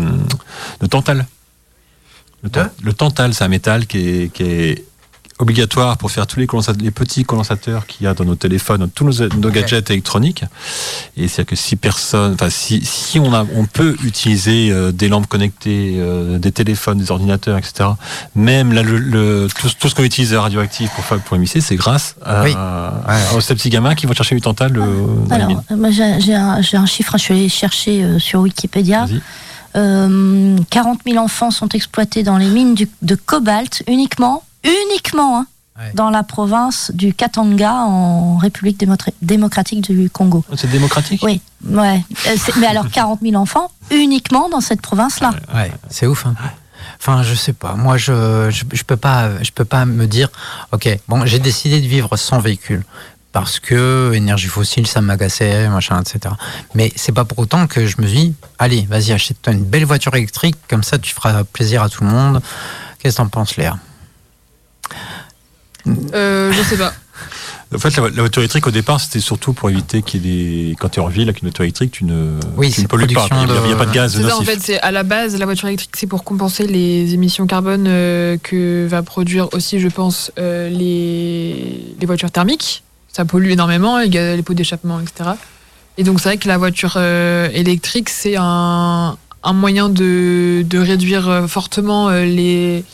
[0.81, 1.25] de tantal.
[2.43, 2.51] Le,
[2.83, 4.85] le tantal, c'est un métal qui est, qui est
[5.39, 6.47] obligatoire pour faire tous les,
[6.81, 10.45] les petits condensateurs qu'il y a dans nos téléphones, dans tous nos, nos gadgets électroniques.
[11.17, 15.09] Et c'est-à-dire que si personne, enfin si, si on, a, on peut utiliser euh, des
[15.09, 17.91] lampes connectées, euh, des téléphones, des ordinateurs, etc.
[18.35, 21.77] Même là, le, le- tout, tout ce qu'on utilise radioactif pour, faire- pour émisser, c'est
[21.77, 22.53] grâce à, Oui.
[22.57, 23.03] à-
[23.37, 26.61] aux ces petits gamins qui vont chercher du tantal euh, dans les Alors, j'ai un,
[26.83, 29.07] un chiffre, je suis allée chercher euh, sur Wikipédia.
[29.77, 35.47] Euh, 40 000 enfants sont exploités dans les mines du- de cobalt uniquement, uniquement, hein,
[35.79, 35.93] Ouais.
[35.95, 38.85] dans la province du Katanga en République
[39.23, 40.45] démocratique du Congo.
[40.57, 41.23] C'est démocratique?
[41.23, 42.03] Oui, ouais.
[42.27, 45.35] Euh, mais alors 40 000 enfants uniquement dans cette province-là.
[45.55, 46.27] Ouais, c'est ouf.
[46.27, 46.35] hein.
[47.01, 47.75] Enfin, je sais pas.
[47.75, 50.31] Moi, je, je, je peux pas, je peux pas me dire,
[50.73, 52.85] ok, bon, j'ai décidé de vivre sans véhicule
[53.31, 56.35] parce que énergie fossile, ça m'agaçait, machin, etc.
[56.75, 60.13] Mais c'est pas pour autant que je me dis, allez, vas-y, achète-toi une belle voiture
[60.17, 62.41] électrique, comme ça, tu feras plaisir à tout le monde.
[62.99, 63.79] Qu'est-ce que t'en penses, Léa?
[65.87, 66.93] Euh, je sais pas.
[67.75, 70.69] En fait, la, la voiture électrique, au départ, c'était surtout pour éviter qu'il y ait
[70.71, 70.77] des.
[70.77, 72.89] Quand tu es en ville avec une voiture électrique, tu ne, Oui, tu ne c'est
[72.89, 73.29] pollues pas.
[73.31, 75.45] Il n'y a, pas de gaz C'est ça, en fait, c'est à la base, la
[75.45, 80.33] voiture électrique, c'est pour compenser les émissions carbone euh, que va produire aussi, je pense,
[80.39, 82.85] euh, les, les voitures thermiques.
[83.09, 85.33] Ça pollue énormément, il y a les pots d'échappement, etc.
[85.99, 90.79] Et donc, c'est vrai que la voiture euh, électrique, c'est un, un moyen de, de
[90.79, 92.85] réduire euh, fortement euh, les, Les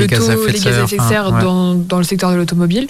[0.00, 1.42] le gaz taux, de les gaz à effet de serre ouais.
[1.42, 2.88] dans, dans le secteur de l'automobile.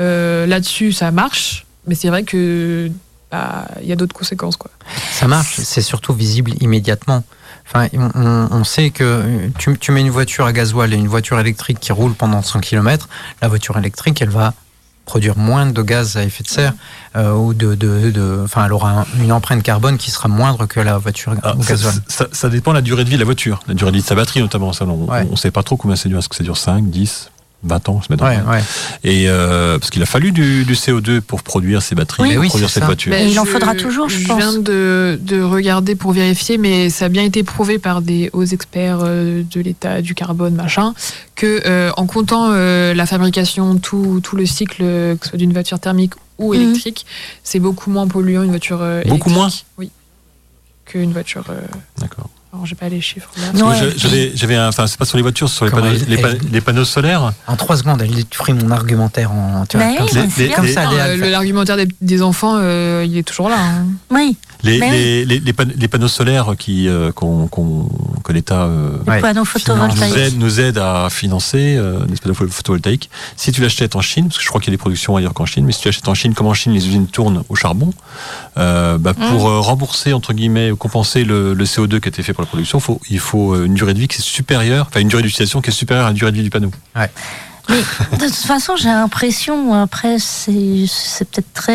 [0.00, 2.90] Euh, Là-dessus, ça marche, mais c'est vrai que
[3.30, 4.70] bah, il y a d'autres conséquences, quoi.
[5.12, 7.24] Ça marche, c'est surtout visible immédiatement.
[7.68, 11.40] Enfin, on, on- sait que tu, tu mets une voiture à gasoil et une voiture
[11.40, 13.08] électrique qui roule pendant 100 km,
[13.42, 14.54] la voiture électrique, elle va
[15.06, 16.74] produire moins de gaz à effet de serre
[17.16, 20.66] euh, ou de, de, de- enfin, elle aura un- une empreinte carbone qui sera moindre
[20.66, 21.94] que la voiture Ah, au ça, gasoil.
[22.08, 24.02] ça- ça dépend de la durée de vie de la voiture, la durée de vie
[24.02, 24.72] de sa batterie notamment.
[24.74, 25.24] Ça, on Ouais.
[25.24, 26.18] ne sait pas trop combien ça dure.
[26.18, 27.30] Est-ce que ça dure 5, 10
[27.62, 28.62] 20 ans, je me Ouais, ouais.
[29.02, 32.40] Et euh, parce qu'il a fallu du, du CO2 pour produire ces batteries, Oui, pour
[32.42, 32.86] oui, produire cette ça.
[32.86, 33.10] voiture.
[33.10, 34.36] Mais il en faudra toujours, je pense.
[34.38, 38.44] viens de, de regarder pour vérifier, mais ça a bien été prouvé par des hauts
[38.44, 40.94] experts euh, de l'état du carbone, machin,
[41.34, 45.52] que euh, en comptant euh, la fabrication, tout, tout le cycle, que ce soit d'une
[45.52, 46.60] voiture thermique ou Mhm.
[46.60, 47.06] électrique,
[47.42, 49.34] c'est beaucoup moins polluant une voiture euh, Beaucoup électrique.
[49.34, 49.48] moins
[49.78, 49.90] Oui.
[50.84, 51.44] Qu'une voiture.
[51.50, 51.60] euh,
[51.98, 52.28] D'accord.
[52.56, 53.58] Alors, j'ai pas les chiffres là.
[53.58, 53.92] Non, ouais.
[53.96, 56.18] J'avais, j'avais un- enfin, c'est pas sur les voitures, c'est sur les panneaux, elle- les,
[56.18, 57.32] pa- elle- les panneaux solaires.
[57.46, 59.64] En trois secondes, elle détruit mon argumentaire en.
[59.66, 61.30] Tu vois, Mais comme ça, Les- comme Non, euh, le-.
[61.30, 63.56] L'argumentaire des, des enfants, euh, il est toujours là.
[63.58, 63.86] hein.
[64.10, 67.88] Oui, Les, les, les, les pan- les panneaux solaires qui, euh, qu'on- qu'on-
[68.24, 69.20] que l'État euh, les
[69.80, 69.94] Ouais.
[69.94, 73.10] nous aide, nous aide à financer euh, des panneaux photovoltaïques.
[73.36, 75.34] Si tu l'achètes en Chine, parce que je crois qu'il y a des productions ailleurs
[75.34, 77.54] qu'en Chine, mais si tu l'achètes en Chine, comme en Chine, les usines tournent au
[77.54, 77.92] charbon,
[78.58, 82.22] euh, bah, pour euh, rembourser, entre guillemets, ou compenser le, le CO2 qui a été
[82.22, 84.86] fait pour la production, faut, il faut euh, une durée de vie qui est supérieure,
[84.88, 86.70] enfin une durée d'utilisation qui est supérieure à la durée de vie du panneau.
[87.68, 91.72] Mais de toute façon, j'ai l'impression, après, c'est c'est peut-être très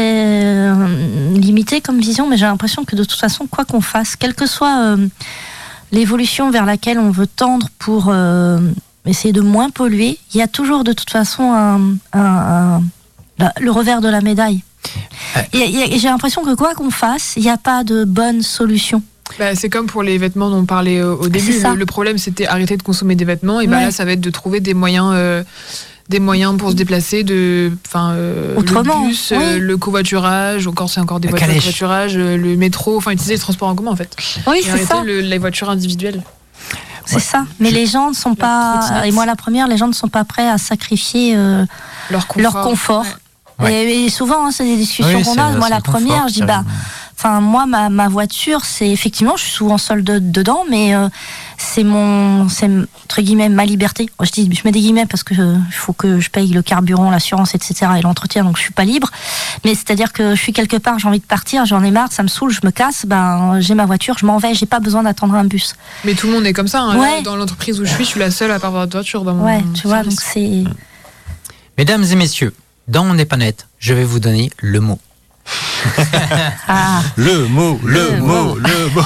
[0.68, 4.34] euh, limité comme vision, mais j'ai l'impression que de toute façon, quoi qu'on fasse, quelle
[4.34, 5.08] que soit euh,
[5.92, 8.60] l'évolution vers laquelle on veut tendre pour euh,
[9.06, 11.82] essayer de moins polluer, il y a toujours de toute façon un,
[12.14, 12.20] un-
[12.78, 12.84] un-
[13.38, 14.62] la- le revers de la médaille.
[15.36, 15.50] Ouais.
[15.98, 19.04] J'ai l'impression que quoi qu'on fasse, il n'y a pas de bonne solution.
[19.40, 21.52] Bah, c'est comme pour les vêtements dont on parlait au, au début.
[21.54, 21.72] c'est ça.
[21.72, 23.60] Le, le problème, c'était arrêter de consommer des vêtements.
[23.62, 23.86] Et bah, Ouais.
[23.86, 25.44] là, ça va être de trouver des moyens, euh,
[26.10, 30.90] des moyens pour se déplacer, de, enfin, euh, Autrement, le bus, euh, le covoiturage, encore
[30.90, 33.76] c'est encore des La voitures de covoiturage, euh, le métro, enfin utiliser les transports en
[33.76, 34.16] commun en fait.
[34.48, 35.04] Oui, et c'est arrêter ça.
[35.04, 36.22] le- les voitures individuelles.
[37.06, 37.46] C'est ça.
[37.60, 40.24] Mais les gens ne sont pas, et moi la première, les gens ne sont pas
[40.24, 41.66] prêts à sacrifier euh,
[42.10, 42.54] Leur confort.
[42.54, 43.06] leur confort.
[43.60, 43.74] Ouais.
[43.86, 45.52] Et, et souvent, hein, c'est des discussions Oui, qu'on a.
[45.52, 46.64] Moi, la première, je dis, bah.
[47.24, 51.08] Enfin, moi, ma, ma voiture, c'est effectivement, je suis souvent seule de- dedans, mais euh,
[51.60, 52.68] c'est mon, c'est
[53.04, 54.10] entre guillemets ma liberté.
[54.24, 57.12] Je dis, je mets des guillemets parce que euh, faut que je paye le carburant,
[57.12, 57.92] l'assurance, etc.
[58.00, 59.12] et l'entretien, donc je suis pas libre.
[59.64, 62.24] Mais c'est-à-dire que je suis quelque part, j'ai envie de partir, j'en ai marre, ça
[62.24, 63.06] me saoule, je me casse.
[63.06, 65.76] Ben, j'ai ma voiture, je m'en vais, j'ai pas besoin d'attendre un bus.
[66.04, 66.82] Mais tout le monde est comme ça.
[66.82, 66.98] hein.
[66.98, 69.24] Là, dans l'entreprise où je suis, je suis la seule à pas avoir de voiture
[69.24, 70.16] dans mon Ouais, tu vois, service.
[70.16, 70.64] donc c'est.
[71.78, 72.56] Mesdames et messieurs,
[72.88, 75.00] dans On n'est pas net, je vais vous donner le mot.
[76.68, 78.56] Ah, Le mot, le, Le mot, mot.
[78.56, 79.02] le mot.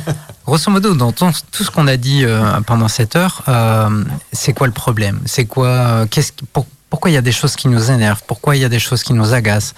[0.46, 4.52] Grosso modo, dans ton- tout ce qu'on a dit euh, pendant cette heure, euh, c'est
[4.52, 5.20] quoi le problème?
[5.26, 8.22] C'est quoi euh, qu'est-ce qui- pour- Pourquoi il y a des choses qui nous énervent?
[8.26, 9.74] Pourquoi il y a des choses qui nous agacent?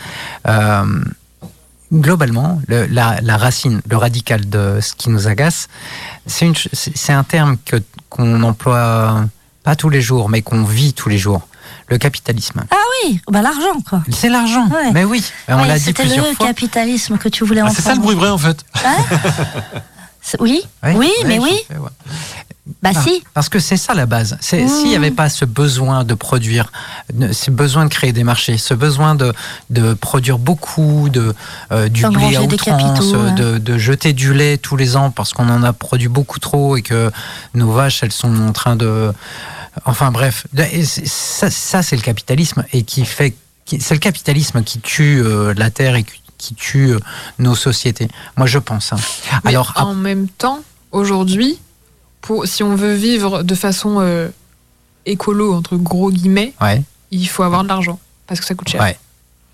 [1.92, 5.68] Globalement, le- la, la racine, le radical de ce qui nous agace,
[6.26, 6.54] c'est une
[7.08, 7.76] un terme que
[8.08, 9.26] qu'on emploie
[9.62, 11.46] pas tous les jours, mais qu'on vit tous les jours.
[11.88, 12.62] Le capitalisme.
[12.70, 14.02] ah oui, bah l'argent quoi.
[14.10, 14.66] C'est l'argent.
[14.68, 14.92] Ouais.
[14.92, 16.46] Mais oui, on Ouais, l'a dit C'était plusieurs le fois.
[16.46, 17.76] capitalisme que tu voulais Ah, entendre.
[17.76, 18.64] c'est ça le bruit vrai en fait.
[20.24, 21.50] C'est- Oui, oui, mais oui.
[21.68, 21.88] fais, ouais.
[22.80, 23.24] Bah Ah, si.
[23.34, 24.34] Parce que c'est ça la base.
[24.34, 24.68] Mmh.
[24.68, 26.70] S'il n'y avait pas ce besoin de produire,
[27.32, 29.32] ce besoin de créer des marchés, ce besoin de,
[29.70, 31.34] de produire beaucoup, de,
[31.72, 33.32] euh, du blé D'engranger à des outrance, capitaux, ouais.
[33.32, 36.76] de, de jeter du lait tous les ans parce qu'on en a produit beaucoup trop
[36.76, 37.10] et que
[37.54, 39.12] nos vaches, elles sont en train de...
[39.84, 40.46] Enfin bref,
[41.06, 43.34] ça, ça, c'est le capitalisme et qui fait...
[43.66, 46.04] C'est le capitalisme qui tue euh, la terre et
[46.36, 47.00] qui, tue euh,
[47.38, 48.08] nos sociétés.
[48.36, 48.92] Moi, je pense.
[48.92, 48.96] hein.
[49.44, 50.60] Alors, en même temps,
[50.90, 51.58] aujourd'hui,
[52.20, 54.28] pour si on veut vivre de façon euh,
[55.06, 56.82] écolo entre gros guillemets, ouais.
[57.10, 58.80] il faut avoir de l'argent parce que ça coûte cher.
[58.82, 58.98] Ouais,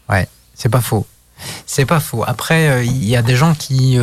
[0.09, 1.07] ouais, c'est pas faux.
[1.67, 2.25] C'est pas faux.
[2.27, 3.99] Après, il y a des gens qui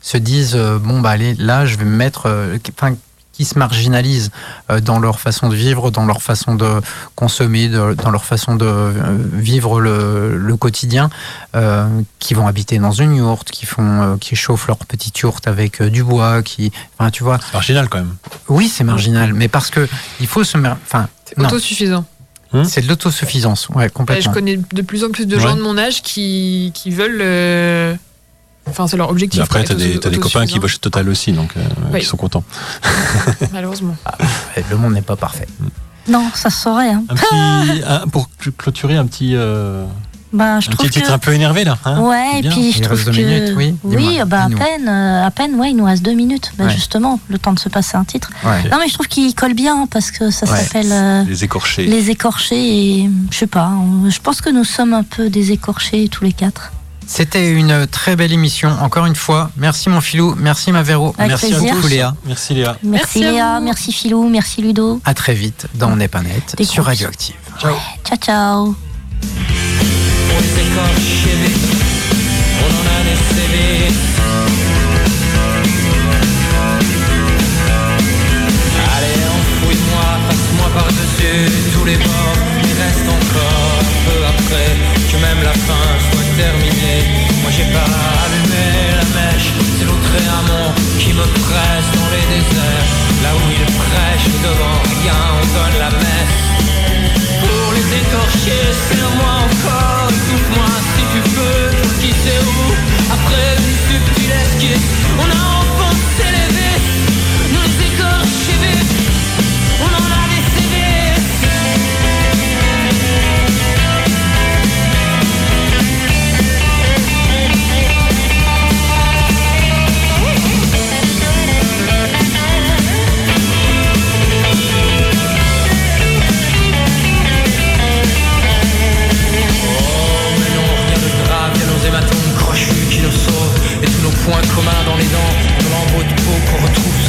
[0.00, 2.30] se disent bon bah allez, là, je vais me mettre,
[2.78, 2.94] enfin,
[3.38, 4.32] qui se marginalisent
[4.68, 6.80] euh, dans leur façon de vivre, dans leur façon de
[7.14, 8.90] consommer, de- dans leur façon de euh,
[9.32, 11.08] vivre le, le quotidien,
[11.54, 11.86] euh,
[12.18, 15.80] qui vont habiter dans une yourte, qui font, euh, qui chauffent leur petite yourte avec
[15.80, 17.38] euh, du bois, qui, enfin, tu vois.
[17.40, 18.16] C'est marginal quand même.
[18.48, 19.86] Oui, c'est marginal, mais parce que
[20.18, 22.04] il faut se, enfin, C'est autosuffisant.
[22.64, 24.32] c'est de l'autosuffisance, ouais, Ouais, complètement.
[24.32, 25.42] je connais de plus en plus de Ouais.
[25.42, 27.96] gens de mon âge qui, qui veulent.
[28.68, 29.38] Enfin, c'est leur objectif.
[29.38, 31.60] Mais après, t'as être des, copains qui bossent chez Total aussi, donc euh,
[31.92, 32.00] Oui.
[32.00, 32.44] qui sont contents.
[33.52, 33.96] Malheureusement.
[34.56, 35.46] Ouais, Le monde n'est pas parfait.
[36.08, 36.90] Non, ça se saurait.
[36.90, 37.04] Hein.
[37.08, 39.84] Un petit, un- pour clôturer, un petit, euh,
[40.32, 41.12] Bah, je un trouve petit titre que.
[41.12, 41.76] un peu énervé là.
[41.84, 42.50] hein Ouais, et Bien.
[42.50, 43.74] puis je Il trouve reste deux que minutes, oui.
[43.84, 46.52] Dis-moi, bah à peine, euh, à peine, ouais, il nous reste deux minutes.
[46.56, 46.70] Bah, Ouais.
[46.70, 48.30] justement, le temps de se passer un titre.
[48.44, 48.70] Ouais.
[48.70, 50.58] Non, mais je trouve qu'il colle bien parce que ça Ouais.
[50.58, 51.84] s'appelle euh, Les écorchés.
[51.86, 52.56] les écorchés
[53.02, 53.68] et je sais pas.
[53.70, 56.72] on- Je pense que nous sommes un peu des écorchés tous les quatre.
[57.08, 59.50] C'était une très belle émission, encore une fois.
[59.56, 61.72] Merci mon filou, merci ma Véro, Avec merci plaisir.
[61.72, 62.14] à tous Léa.
[62.26, 62.76] Merci Léa.
[62.82, 65.00] Merci, Léa, merci Philou, merci Ludo.
[65.06, 66.84] À très vite dans On n'est pas net Des sur.
[66.84, 67.34] Radioactive.
[67.60, 68.74] Ciao ciao.
[71.64, 71.67] On
[87.72, 87.90] pas
[88.24, 88.66] allumé
[88.98, 92.88] la mèche, c'est l'autre amont qui me presse dans les déserts.
[93.22, 95.37] Là où il prêche devant rien,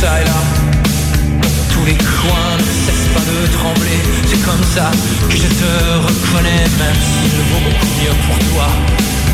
[0.02, 1.44] et
[1.74, 4.00] Tous les coins ne cessent pas de trembler.
[4.28, 4.92] C'est comme ça
[5.30, 5.72] que je te
[6.08, 8.68] reconnais Même s'il vaut beaucoup mieux pour toi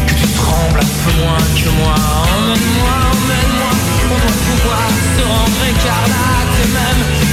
[0.07, 1.93] Que tu trembles un peu moins que moi.
[1.93, 3.71] Emmène-moi, emmène-moi
[4.05, 7.24] On doit pouvoir se rendre écarlate